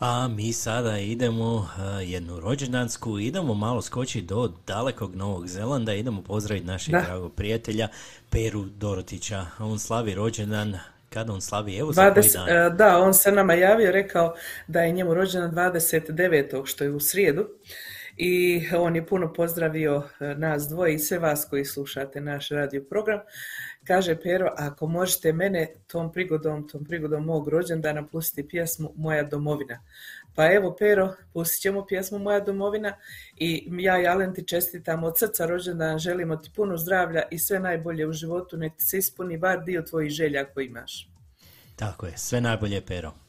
[0.04, 6.22] A mi sada idemo a, jednu rođendansku, idemo malo skočiti do dalekog Novog Zelanda, idemo
[6.22, 7.00] pozdraviti našeg Da.
[7.00, 7.88] dragog prijatelja
[8.30, 9.46] Peru Dorotića.
[9.58, 10.78] On slavi rođendan,
[11.10, 12.48] kada on slavi, evo za koji 20, dan.
[12.48, 14.34] e, da, on se nama javio, rekao
[14.66, 16.66] da je njemu rođendan 29.
[16.66, 17.48] što je u srijedu
[18.16, 22.84] i on je puno pozdravio e, nas dvoje i sve vas koji slušate naš radio
[22.90, 23.20] program.
[23.86, 29.82] Kaže Pero, ako možete mene tom prigodom, tom prigodom mog rođendana pustiti pjesmu Moja domovina.
[30.34, 32.92] Pa evo Pero, pustit ćemo pjesmu Moja domovina
[33.36, 37.58] i ja i Alen ti čestitam od srca rođendan, želimo ti puno zdravlja i sve
[37.58, 41.08] najbolje u životu, nek ti se ispuni bar dio tvojih želja koji imaš.
[41.76, 43.21] Tako je, sve najbolje Pero.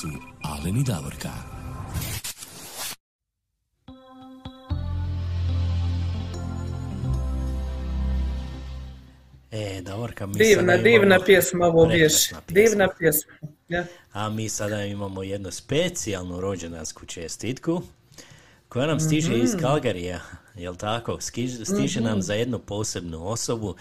[0.00, 1.30] su i Davorka.
[9.50, 11.24] E, Davorka, mi divna, sada divna imamo...
[11.24, 12.12] pjesma ovo vješ.
[12.48, 13.32] Divna pjesma.
[13.68, 13.84] Ja.
[14.12, 17.82] A mi sada imamo jednu specijalnu rođendansku čestitku
[18.68, 19.44] koja nam stiže mm-hmm.
[19.44, 19.62] iz mhm.
[19.62, 20.20] Kalgarija,
[20.54, 21.20] jel tako?
[21.20, 22.04] Stiže mm-hmm.
[22.04, 22.20] nam mhm.
[22.20, 23.74] za jednu posebnu osobu.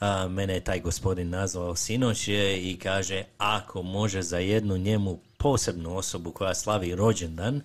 [0.00, 5.18] A, mene je taj gospodin nazvao sinoć e, i kaže ako može za jednu njemu
[5.42, 7.60] posebnu osobu koja slavi rođendan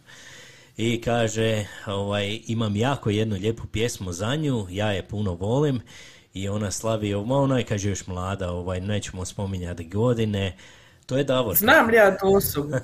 [0.78, 5.82] i kaže ovaj, imam jako jednu lijepu pjesmu za nju, ja je puno volim
[6.34, 10.58] i ona slavi, ona je kaže još mlada, ovaj, nećemo spominjati godine,
[11.08, 11.56] to je Davor.
[11.56, 12.76] Znam li ja tu osobu?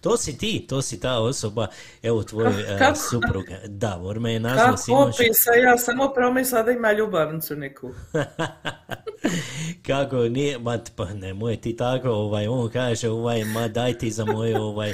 [0.00, 1.66] to si ti, to si ta osoba,
[2.02, 2.98] evo tvoj eh, kako?
[3.10, 3.44] suprug.
[3.66, 5.14] Davor me je nazvao Kako sinoć.
[5.14, 7.90] opisa, ja sam upravo mislila da ima ljubavnicu neku.
[9.86, 14.24] Kako nije, ma pa nemoj ti tako, ovaj, on kaže, ovaj, ma daj ti za
[14.24, 14.92] moju, ovaj,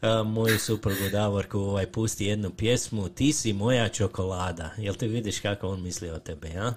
[0.00, 4.70] a, moju suprugu Davorku, ovaj, pusti jednu pjesmu, ti si moja čokolada.
[4.76, 6.72] Jel ti vidiš kako on misli o tebe, ja?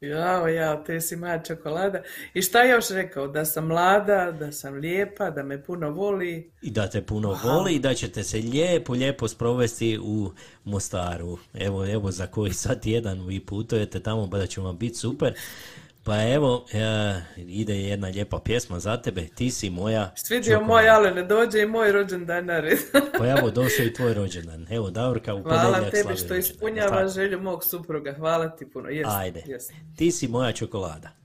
[0.00, 2.02] Jao, ja, te si moja čokolada.
[2.34, 3.28] I šta je još rekao?
[3.28, 6.50] Da sam mlada, da sam lijepa, da me puno voli.
[6.62, 10.32] I da te puno voli i da ćete se lijepo, lijepo sprovesti u
[10.64, 11.38] Mostaru.
[11.54, 15.34] Evo, evo za koji sad jedan vi putujete tamo, pa da će vam biti super.
[16.04, 21.22] Pa evo, e, ide jedna lijepa pjesma za tebe, ti si moja Svidio moj Alene,
[21.22, 22.78] dođe i moj rođendan na red.
[23.18, 24.66] Pa evo, došao i tvoj rođendan.
[24.70, 28.12] Evo, Davorka u Hvala tebi što ispunjava želju mog supruga.
[28.12, 28.88] Hvala ti puno.
[28.88, 29.72] Jest, Ajde, jest.
[29.96, 31.17] ti si moja čokolada.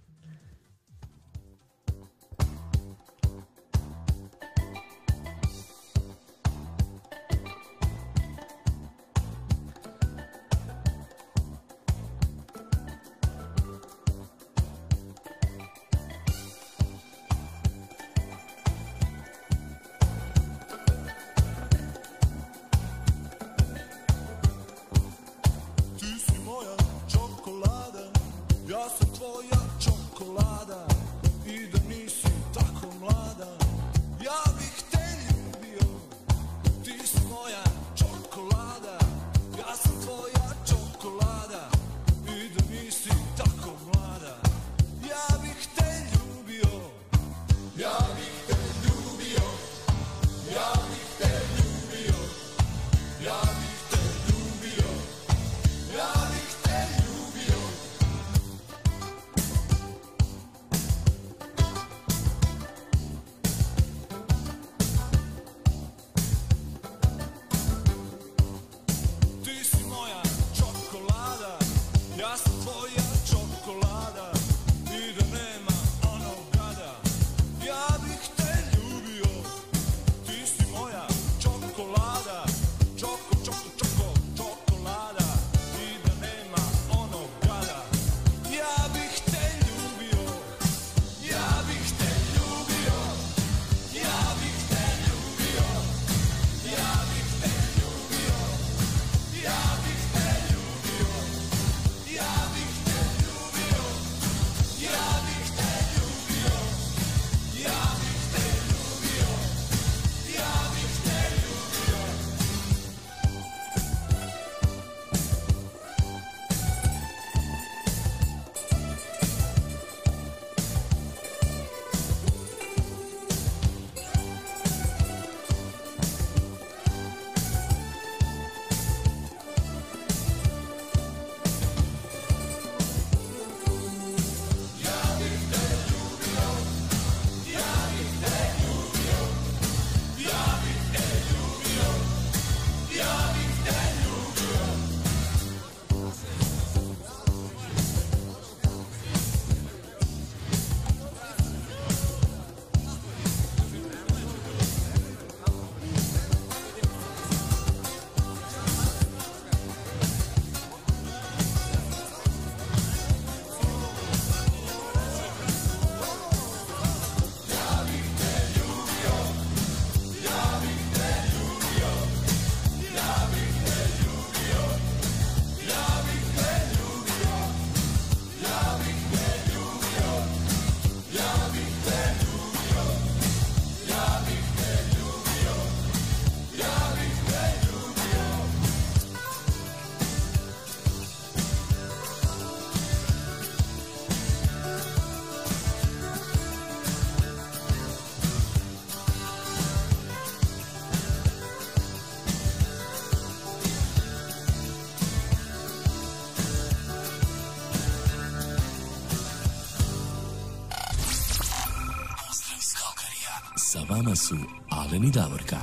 [214.14, 214.36] Vama su
[214.70, 215.58] Alen i Davorka.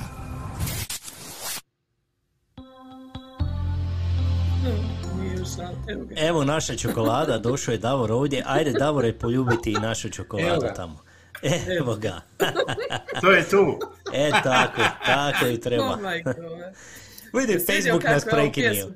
[6.15, 8.43] Evo naša čokolada, došao je Davor ovdje.
[8.45, 10.99] Ajde, Davore, poljubiti i našu čokoladu tamo.
[11.79, 12.21] Evo ga.
[13.21, 13.79] To je tu.
[14.13, 15.93] E, tako, tako i treba.
[15.93, 16.35] Oh my god.
[17.33, 18.87] Vidi, Facebook nas prekinio.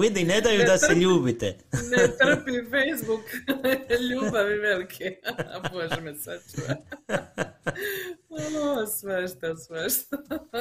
[0.00, 1.56] Vidi, ne daju da se ljubite.
[1.72, 3.20] Ne trpi Facebook
[4.10, 5.16] ljubavi velike.
[5.72, 6.76] Bože me sačuva.
[8.28, 10.16] Ono, smešta, smešta.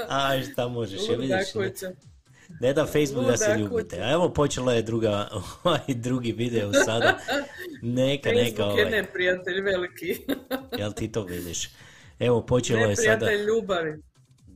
[0.10, 1.54] A šta možeš, je Luda vidiš?
[1.56, 1.92] Ne, kuća.
[2.62, 4.02] ne da Facebook da se ljubite.
[4.02, 5.28] A evo počela je druga,
[5.64, 7.20] ovaj drugi video sada.
[7.82, 9.02] Neka, neka Facebook je ovaj.
[9.02, 10.18] neprijatelj veliki.
[10.78, 11.70] Jel ti to vidiš?
[12.20, 13.12] Evo počelo je sada.
[13.12, 14.02] Neprijatelj ljubavi.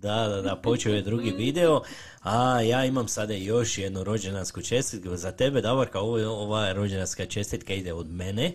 [0.02, 1.82] Da, da, da, počeo je drugi video,
[2.24, 7.74] a ja imam sada još jednu rođendansku čestitku za tebe, Davorka, ovo, ova rođendanska čestitka
[7.74, 8.52] ide od mene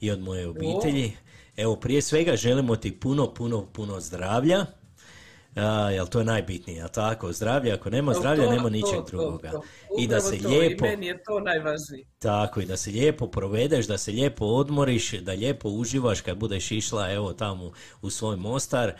[0.00, 1.12] i od moje obitelji.
[1.56, 4.66] Evo, prije svega želimo ti puno, puno, puno zdravlja,
[5.54, 9.04] a, jel to je najbitnije, a tako, zdravlja, ako nema zdravlja, to, nema ničeg to,
[9.06, 9.50] drugoga.
[9.50, 9.62] to.
[9.98, 12.04] I da se to, lijepo, I meni je to najvažnije.
[12.18, 16.70] tako, i da se lijepo provedeš, da se lijepo odmoriš, da lijepo uživaš kad budeš
[16.70, 17.72] išla, evo, tamo
[18.02, 18.92] u svoj Mostar,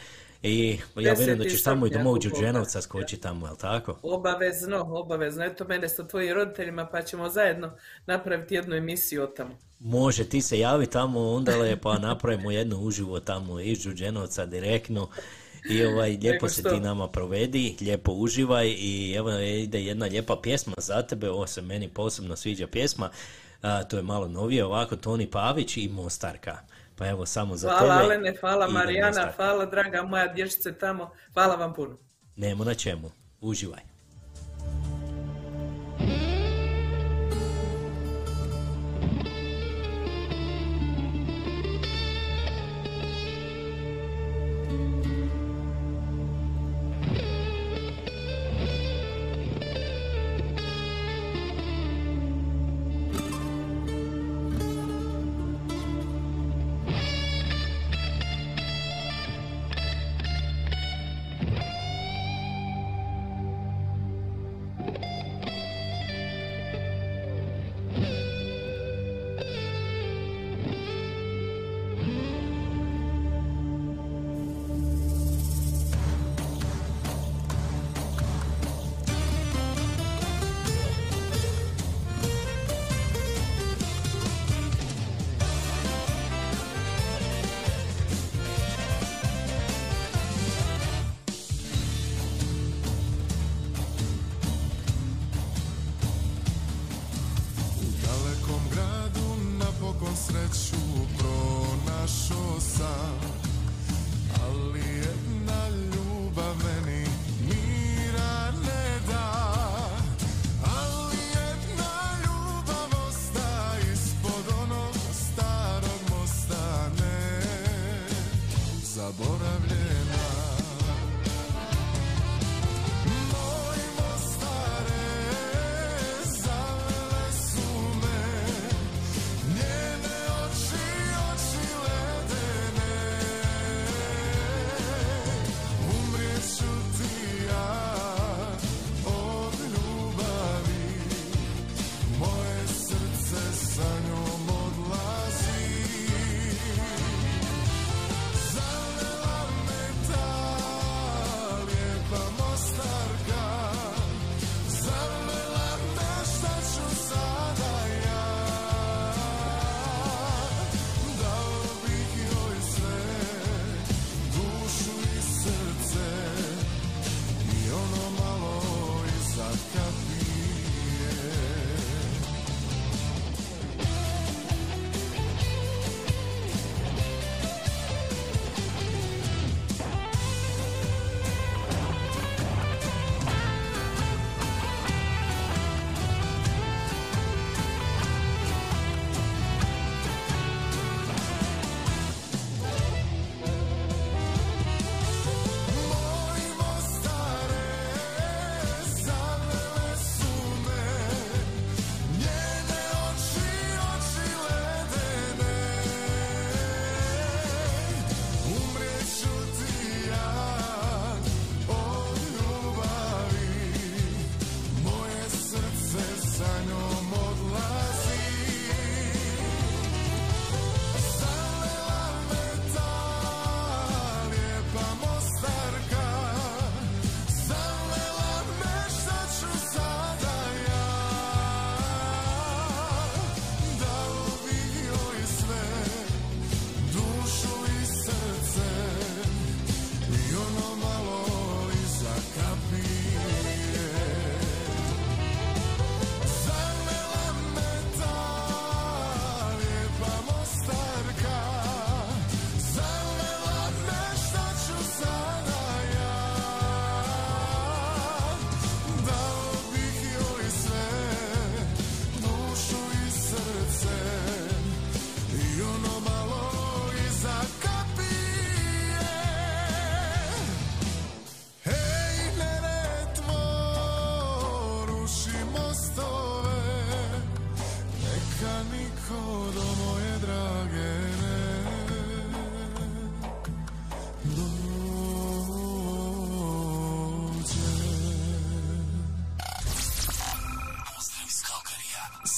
[0.42, 1.50] i ja vjerujem da 10.
[1.50, 2.04] ćeš tamo i do da.
[2.04, 3.98] Đurđenovca skočiti tamo, jel tako?
[4.02, 5.44] Obavezno, obavezno.
[5.44, 7.72] Eto mene sa tvojim roditeljima pa ćemo zajedno
[8.06, 9.58] napraviti jednu emisiju o tamo.
[9.80, 15.08] Može, ti se javi tamo, onda le, pa napravimo jednu uživo tamo iz Đurđenovca direktno.
[15.70, 20.74] I ovaj, lijepo se ti nama provedi, lijepo uživaj i evo ide jedna lijepa pjesma
[20.76, 23.10] za tebe, ovo se meni posebno sviđa pjesma,
[23.62, 26.58] a, to je malo novije ovako, Toni Pavić i Mostarka.
[26.98, 28.04] Pa evo samo za Hvala tebe.
[28.04, 31.10] Alene, hvala Marijana, hvala draga moja dječice tamo.
[31.32, 31.98] Hvala vam puno.
[32.36, 33.10] Nemo na čemu,
[33.40, 33.82] uživaj.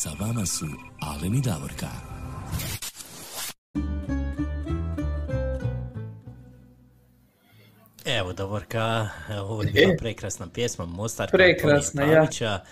[0.03, 0.67] Sa vama su
[1.01, 1.87] Alen i Davorka.
[8.05, 9.09] Evo, Davorka,
[9.41, 12.03] ovo je bila prekrasna pjesma Mostar Prekrasna,
[12.41, 12.65] ja.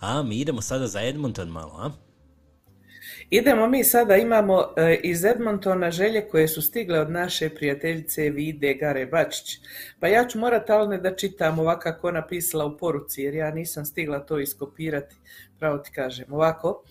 [0.00, 2.07] A mi idemo sada za Edmonton malo, a?
[3.30, 8.74] Idemo mi sada, imamo e, iz Edmontona želje koje su stigle od naše prijateljice Vide
[8.74, 9.60] Gare Bačić.
[10.00, 13.50] Pa ja ću morat Alne da čitam ovako kako ona pisala u poruci, jer ja
[13.50, 15.16] nisam stigla to iskopirati,
[15.58, 16.32] pravo ti kažem.
[16.32, 16.82] Ovako,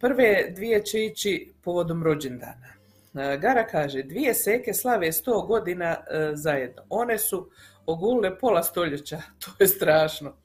[0.00, 2.68] prve dvije će ići povodom rođendana.
[3.14, 6.82] E, Gara kaže, dvije seke slave 100 godina e, zajedno.
[6.88, 7.50] One su
[7.86, 10.36] ogulile pola stoljeća, to je strašno.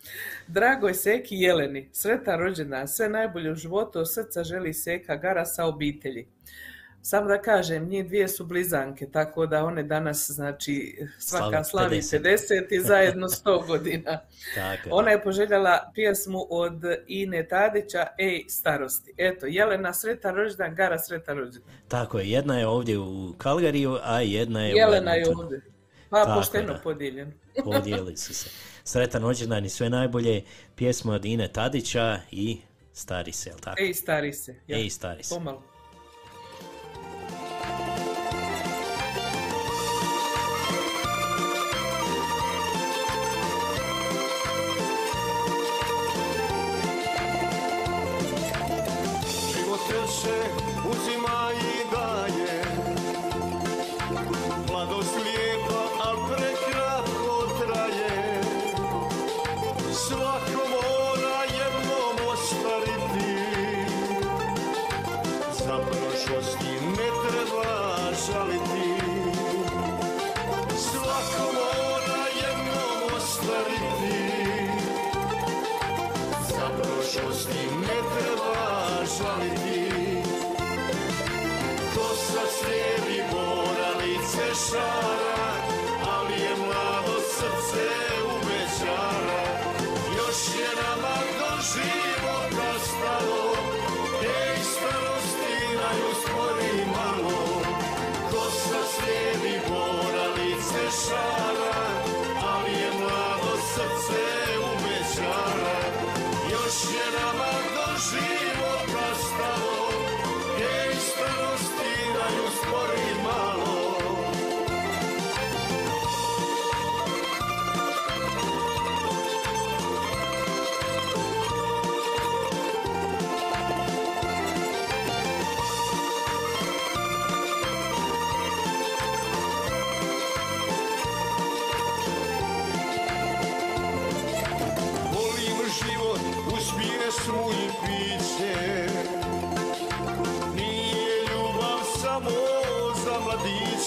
[0.48, 5.66] Dragoj Seki Jeleni, sretan rođendan, sve najbolje u životu, od srca želi Seka Gara sa
[5.66, 6.28] obitelji.
[7.02, 12.22] Samo da kažem, njih dvije su blizanke, tako da one danas, znači, svaka slavi 50.
[12.22, 14.20] 50 i zajedno 100 godina.
[14.56, 14.94] Tako je.
[14.94, 19.14] Ona je poželjela pjesmu od Ine Tadića, Ej, starosti.
[19.18, 21.74] Eto, Jelena, sretan rođendan, Gara, sretan rođendan.
[21.88, 25.44] Tako je, jedna je ovdje u Kalgariju, a jedna je Jelena u je Edmontonu.
[25.44, 25.75] ovdje.
[26.10, 26.80] Pa, Tako, pošteno da.
[26.80, 27.32] podijeljeno.
[27.64, 28.50] Podijeli su se.
[28.84, 30.44] Sretan rođendan i sve najbolje
[30.76, 32.58] pjesme od Ine Tadića i
[32.96, 33.82] Stari se, jel tako?
[33.82, 34.56] Ej, stari se.
[34.68, 34.78] Ja.
[34.78, 35.36] Ej, stari se.
[35.36, 35.64] Pomalo.
[49.54, 49.80] Život
[79.36, 79.92] žaliti
[81.96, 85.54] Kosa slijedi mora lice šara
[86.18, 88.15] Ali je mlado srce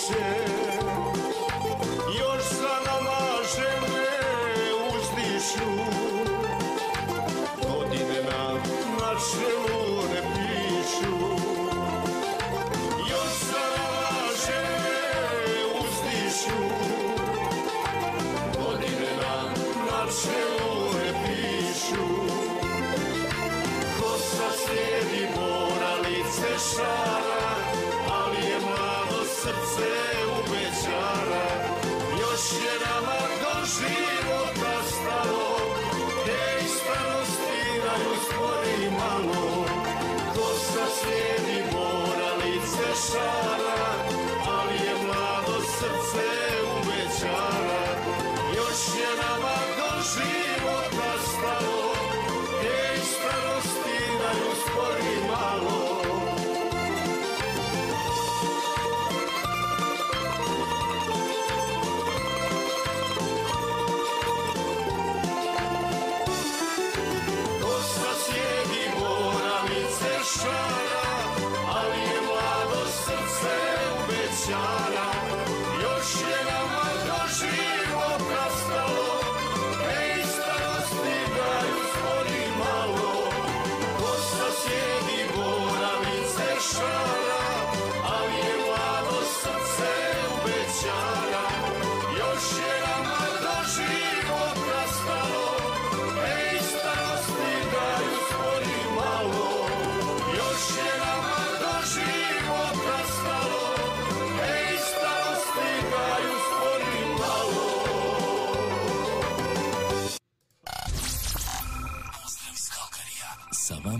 [0.09, 0.58] share.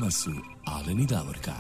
[0.09, 0.31] Vama su
[0.67, 1.53] Alen i Davorka.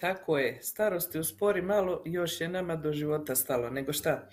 [0.00, 4.28] Tako je, starosti uspori malo, još je nama do života stalo, nego šta.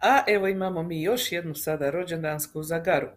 [0.00, 3.08] A evo imamo mi još jednu sada rođendansku za Garu.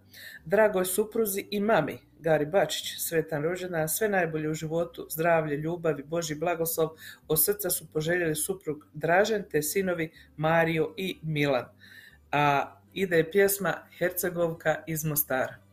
[0.45, 6.03] Dragoj supruzi i mami, Gari Bačić, svetan rođendan, sve najbolje u životu, zdravlje, ljubav i
[6.03, 6.90] Boži blagoslov,
[7.28, 11.66] od srca su poželjeli suprug Dražen te sinovi Mario i Milan.
[12.32, 15.69] A ide pjesma Hercegovka iz Mostara.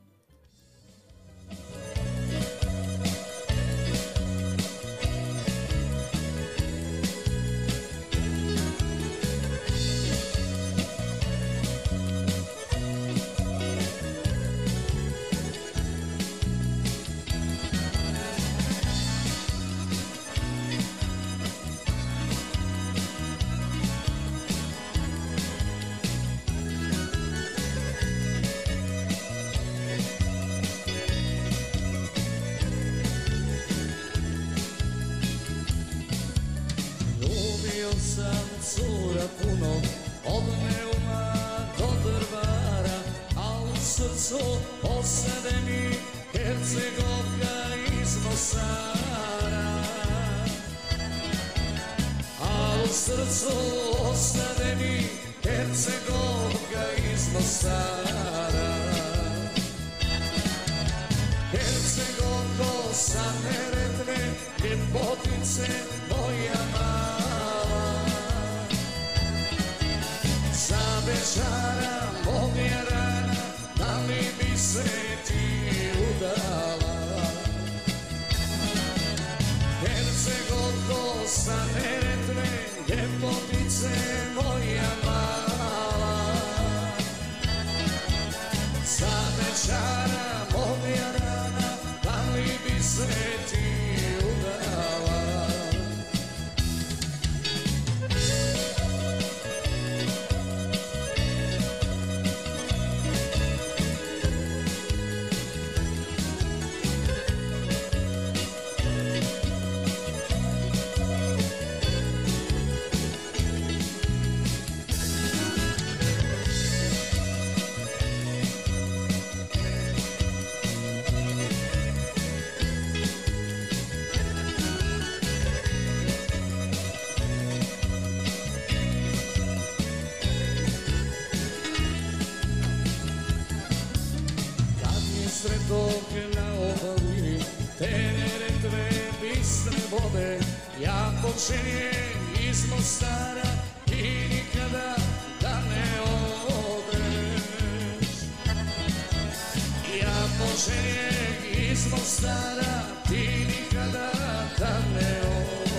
[150.56, 154.10] Ja počinjem iz Mostara, ti nikada
[154.58, 155.20] da ne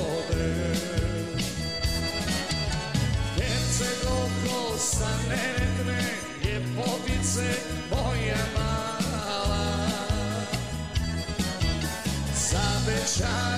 [0.05, 1.43] odeš.
[3.35, 6.03] Hercegovko sa Neretve,
[6.43, 7.53] ljepotice
[7.89, 9.87] moja mala.
[12.87, 13.56] Večara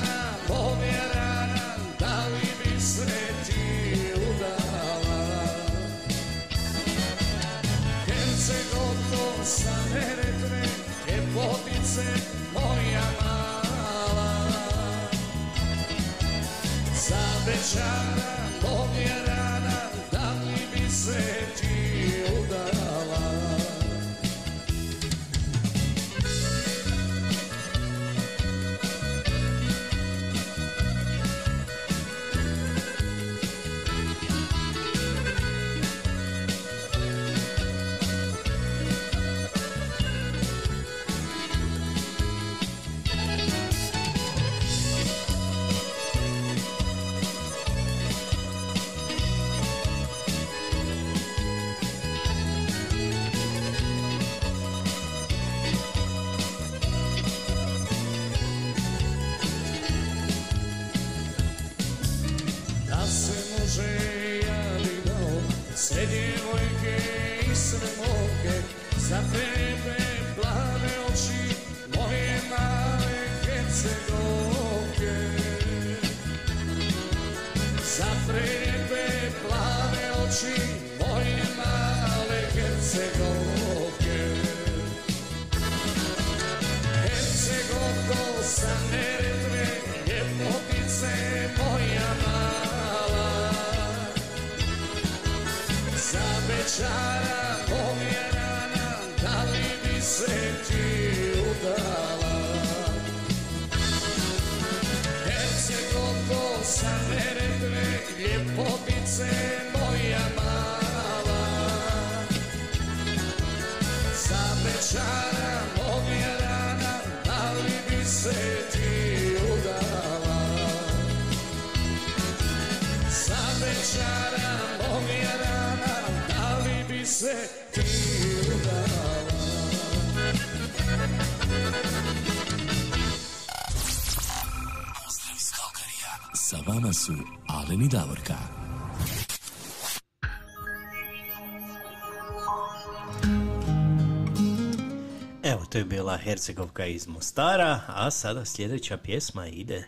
[145.70, 149.84] to je bila Hercegovka iz Mostara, a sada sljedeća pjesma ide...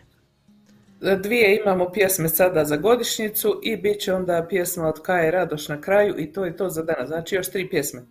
[1.22, 5.80] Dvije imamo pjesme sada za godišnjicu i bit će onda pjesma od Kaje Radoš na
[5.80, 7.08] kraju i to je to za danas.
[7.08, 8.02] Znači još tri pjesme.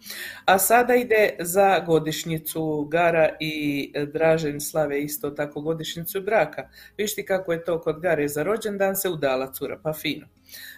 [0.46, 6.70] A sada ide za godišnjicu Gara i Dražen slave isto tako godišnjicu braka.
[6.98, 10.28] Viš ti kako je to kod Gare za rođendan se udala cura, pa fino.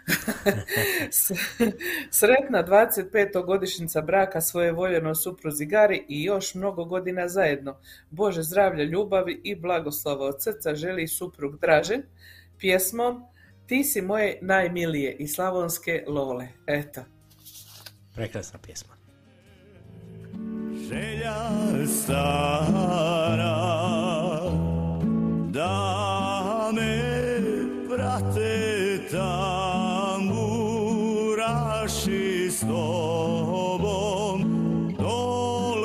[2.11, 3.45] Sretna 25.
[3.45, 7.77] godišnjica braka svoje voljeno supruzi Gari i još mnogo godina zajedno.
[8.09, 12.03] Bože zdravlja, ljubavi i blagoslova od srca želi suprug Dražen
[12.59, 13.23] pjesmom
[13.67, 16.47] Ti si moje najmilije i slavonske lole.
[16.67, 17.01] Eto.
[18.15, 18.93] Prekrasna pjesma.
[20.89, 21.35] Želja
[21.87, 23.55] stara
[25.49, 27.01] da me
[27.89, 28.99] prate
[31.43, 34.39] tamburaši s tobom
[34.97, 35.75] do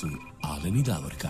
[0.00, 0.06] su
[0.78, 1.28] i Davorka.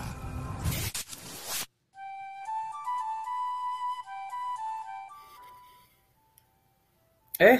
[7.39, 7.57] E,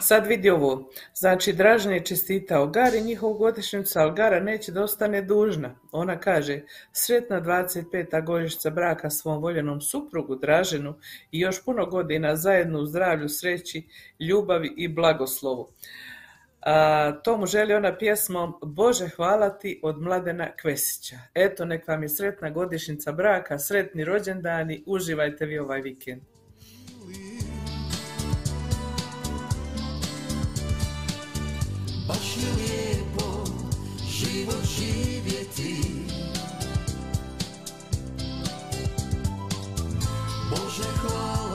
[0.00, 0.90] sad vidi ovo.
[1.14, 5.74] Znači, Dražen je čestitao Gari njihovu godišnjicu, ali Gara neće da ostane dužna.
[5.92, 6.60] Ona kaže,
[6.92, 8.24] sretna 25.
[8.24, 10.94] godišnjica braka svom voljenom suprugu Draženu
[11.32, 13.88] i još puno godina zajedno u zdravlju, sreći,
[14.20, 15.68] ljubavi i blagoslovu.
[16.60, 21.16] A, to mu želi ona pjesmom Bože hvala ti od Mladena Kvesića.
[21.34, 26.22] Eto, nek vam je sretna godišnjica braka, sretni rođendani, uživajte vi ovaj vikend.
[32.08, 33.10] Baš je lijep
[34.20, 35.76] život živjeti
[40.50, 41.49] Bože hvala,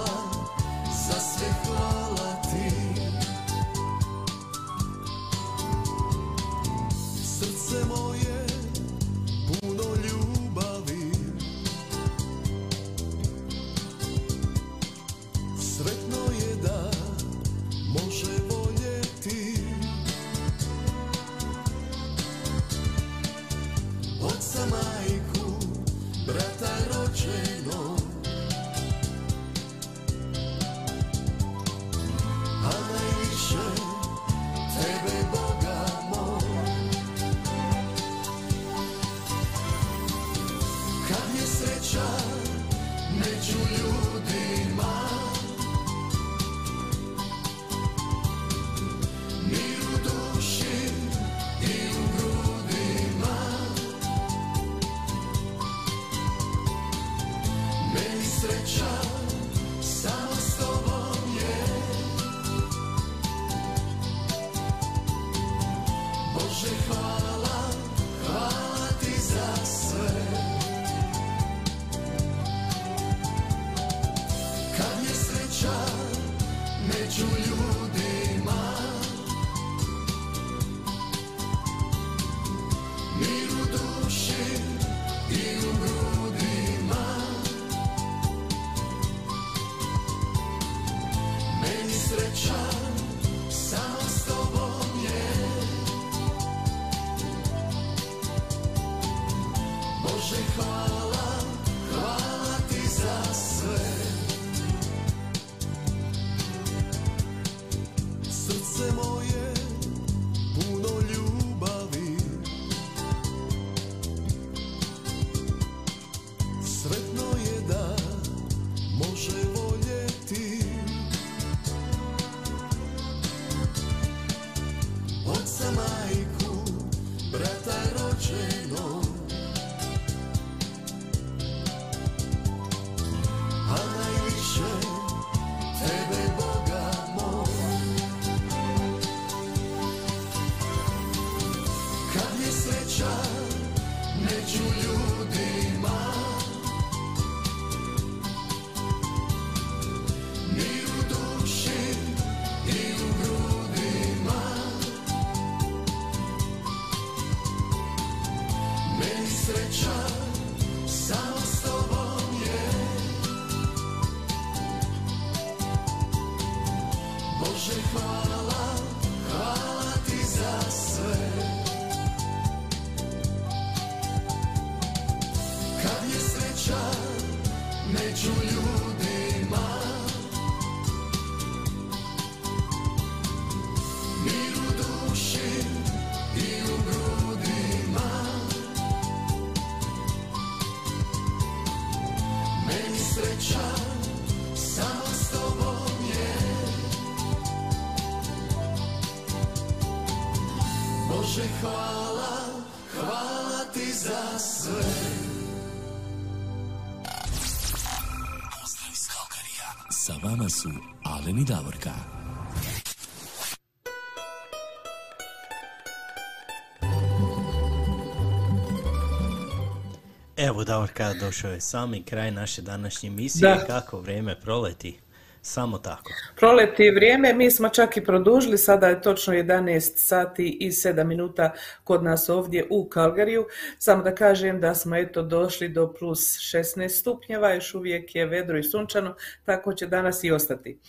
[220.45, 223.55] Evo Davorka, došao je sami kraj naše današnje emisije.
[223.55, 223.65] Da.
[223.67, 224.99] Kako vrijeme proleti,
[225.41, 226.11] samo tako.
[226.37, 231.53] Proleti vrijeme, mi smo čak i produžili, sada je točno 11 sati i 7 minuta
[231.83, 233.45] kod nas ovdje u Kalgariju.
[233.77, 238.57] Samo da kažem da smo eto došli do plus 16 stupnjeva, još uvijek je vedro
[238.57, 240.79] i sunčano, tako će danas i ostati.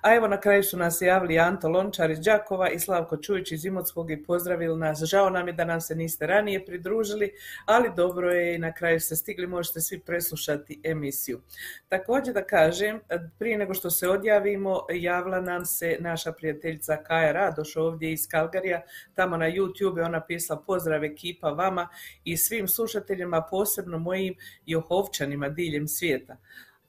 [0.00, 3.64] A evo na kraju su nas javili Anto Lončar iz Đakova i Slavko Čujić iz
[3.64, 5.02] Imotskog i pozdravili nas.
[5.04, 7.32] Žao nam je da nam se niste ranije pridružili,
[7.66, 11.40] ali dobro je i na kraju ste stigli, možete svi preslušati emisiju.
[11.88, 13.00] Također da kažem,
[13.38, 18.82] prije nego što se odjavimo, javila nam se naša prijateljica Kaja Radoš ovdje iz Kalgarija,
[19.14, 21.88] tamo na YouTube ona pisala pozdrav ekipa vama
[22.24, 24.34] i svim slušateljima, posebno mojim
[24.66, 26.36] Johovčanima diljem svijeta.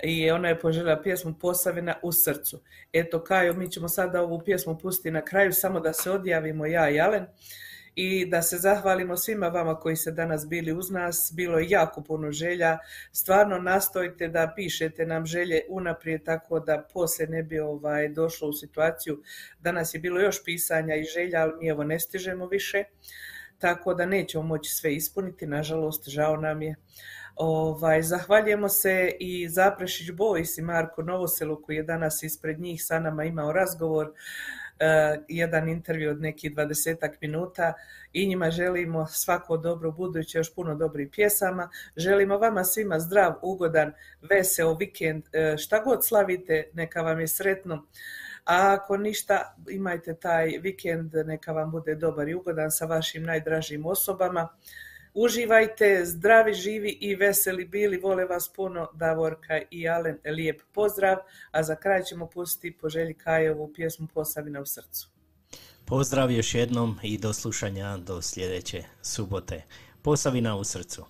[0.03, 2.61] I ona je poželjela pjesmu Posavina u srcu.
[2.93, 6.89] Eto Kajo, mi ćemo sada ovu pjesmu pustiti na kraju, samo da se odjavimo ja
[6.89, 7.25] i Alen
[7.99, 11.31] i da se zahvalimo svima vama koji ste danas bili uz nas.
[11.35, 12.77] Bilo je jako puno želja.
[13.11, 18.53] Stvarno nastojite da pišete nam želje unaprijed tako da poslije ne bi ovaj, došlo u
[18.53, 19.21] situaciju.
[19.59, 22.83] Danas je bilo još pisanja i želja, ali mi evo ne stižemo više.
[23.57, 26.75] tako da nećemo moći sve ispuniti, nažalost, žao nam je.
[27.35, 32.99] Ovaj, zahvaljujemo se i Zaprešić Boys i Marko Novoselu koji je danas ispred njih sa
[32.99, 34.13] nama imao razgovor,
[35.27, 37.73] jedan intervju od nekih dvadesetak minuta
[38.13, 41.69] i njima želimo svako dobro buduće, još puno dobrih pjesama.
[41.95, 43.93] Želimo vama svima zdrav, ugodan,
[44.29, 47.85] veseo vikend, eh, šta god slavite, neka vam je sretno.
[48.45, 53.85] A ako ništa, imajte taj vikend, neka vam bude dobar i ugodan sa vašim najdražim
[53.85, 54.49] osobama.
[55.19, 61.17] Uživajte, zdravi, živi i veseli bili, vole vas puno, Davorka i Alen, lijep pozdrav,
[61.51, 65.09] a za kraj ćemo pustiti po želji Kajevu pjesmu Posavina u srcu.
[65.85, 69.63] Pozdrav još jednom i do slušanja do sljedeće subote.
[70.01, 71.05] Posavina u srcu.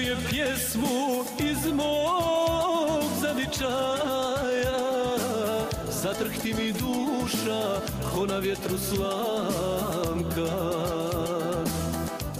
[0.00, 4.78] Čujem pjesmu iz mog zavičaja.
[6.02, 7.80] Zatrhti mi duša
[8.14, 10.56] ko na vjetru slamka.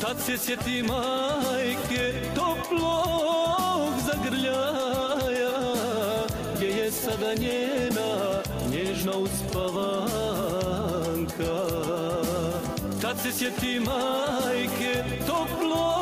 [0.00, 5.60] Tad se sjeti majke toplog zagrljaja
[6.56, 8.42] Gdje je sada njena
[8.72, 10.10] nježna uspavanka.
[13.02, 15.99] Tad se sjeti majke toplog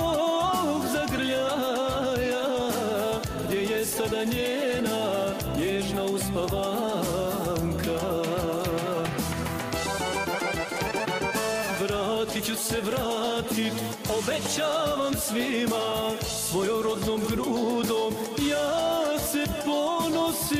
[14.58, 18.14] obećavam svima Svojom rodnom grudom
[18.50, 20.58] ja se ponosim.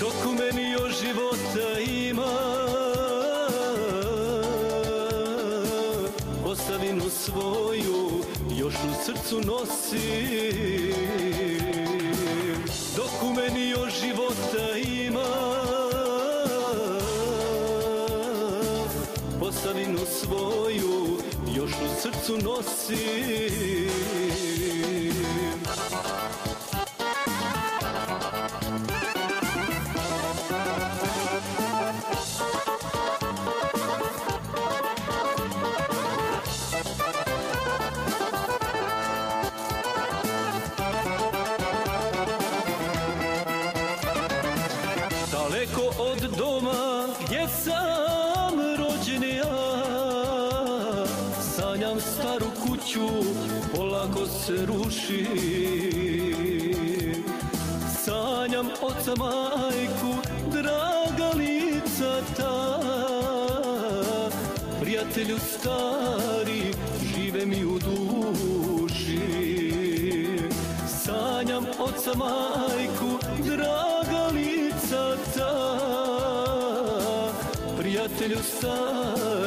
[0.00, 2.38] Dok u meni još života ima
[6.44, 8.10] Posavinu svoju
[8.58, 10.87] još u srcu nosim
[22.28, 24.27] srcu nosim
[59.08, 60.12] Oca majku,
[60.52, 62.80] draga lica ta.
[64.80, 69.20] Prijatelju stari, žive mi u duši.
[71.04, 75.54] Sanjam oca majku, draga lica ta.
[77.78, 79.37] Prijatelju stari,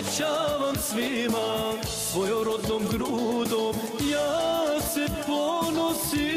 [0.00, 3.74] obećavam svima Svojom rodnom grudom
[4.12, 6.30] ja se ponosim.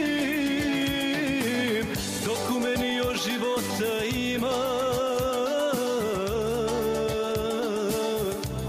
[2.26, 4.52] Dok u meni još života ima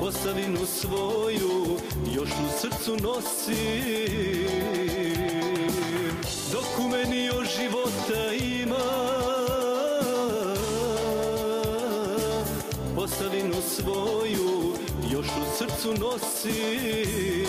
[0.01, 1.79] Posavinu svoju
[2.16, 3.55] još u srcu nosim.
[6.53, 8.85] Dok u meni još života ima
[12.97, 14.44] Posavinu svoju
[15.59, 17.44] srcu nosim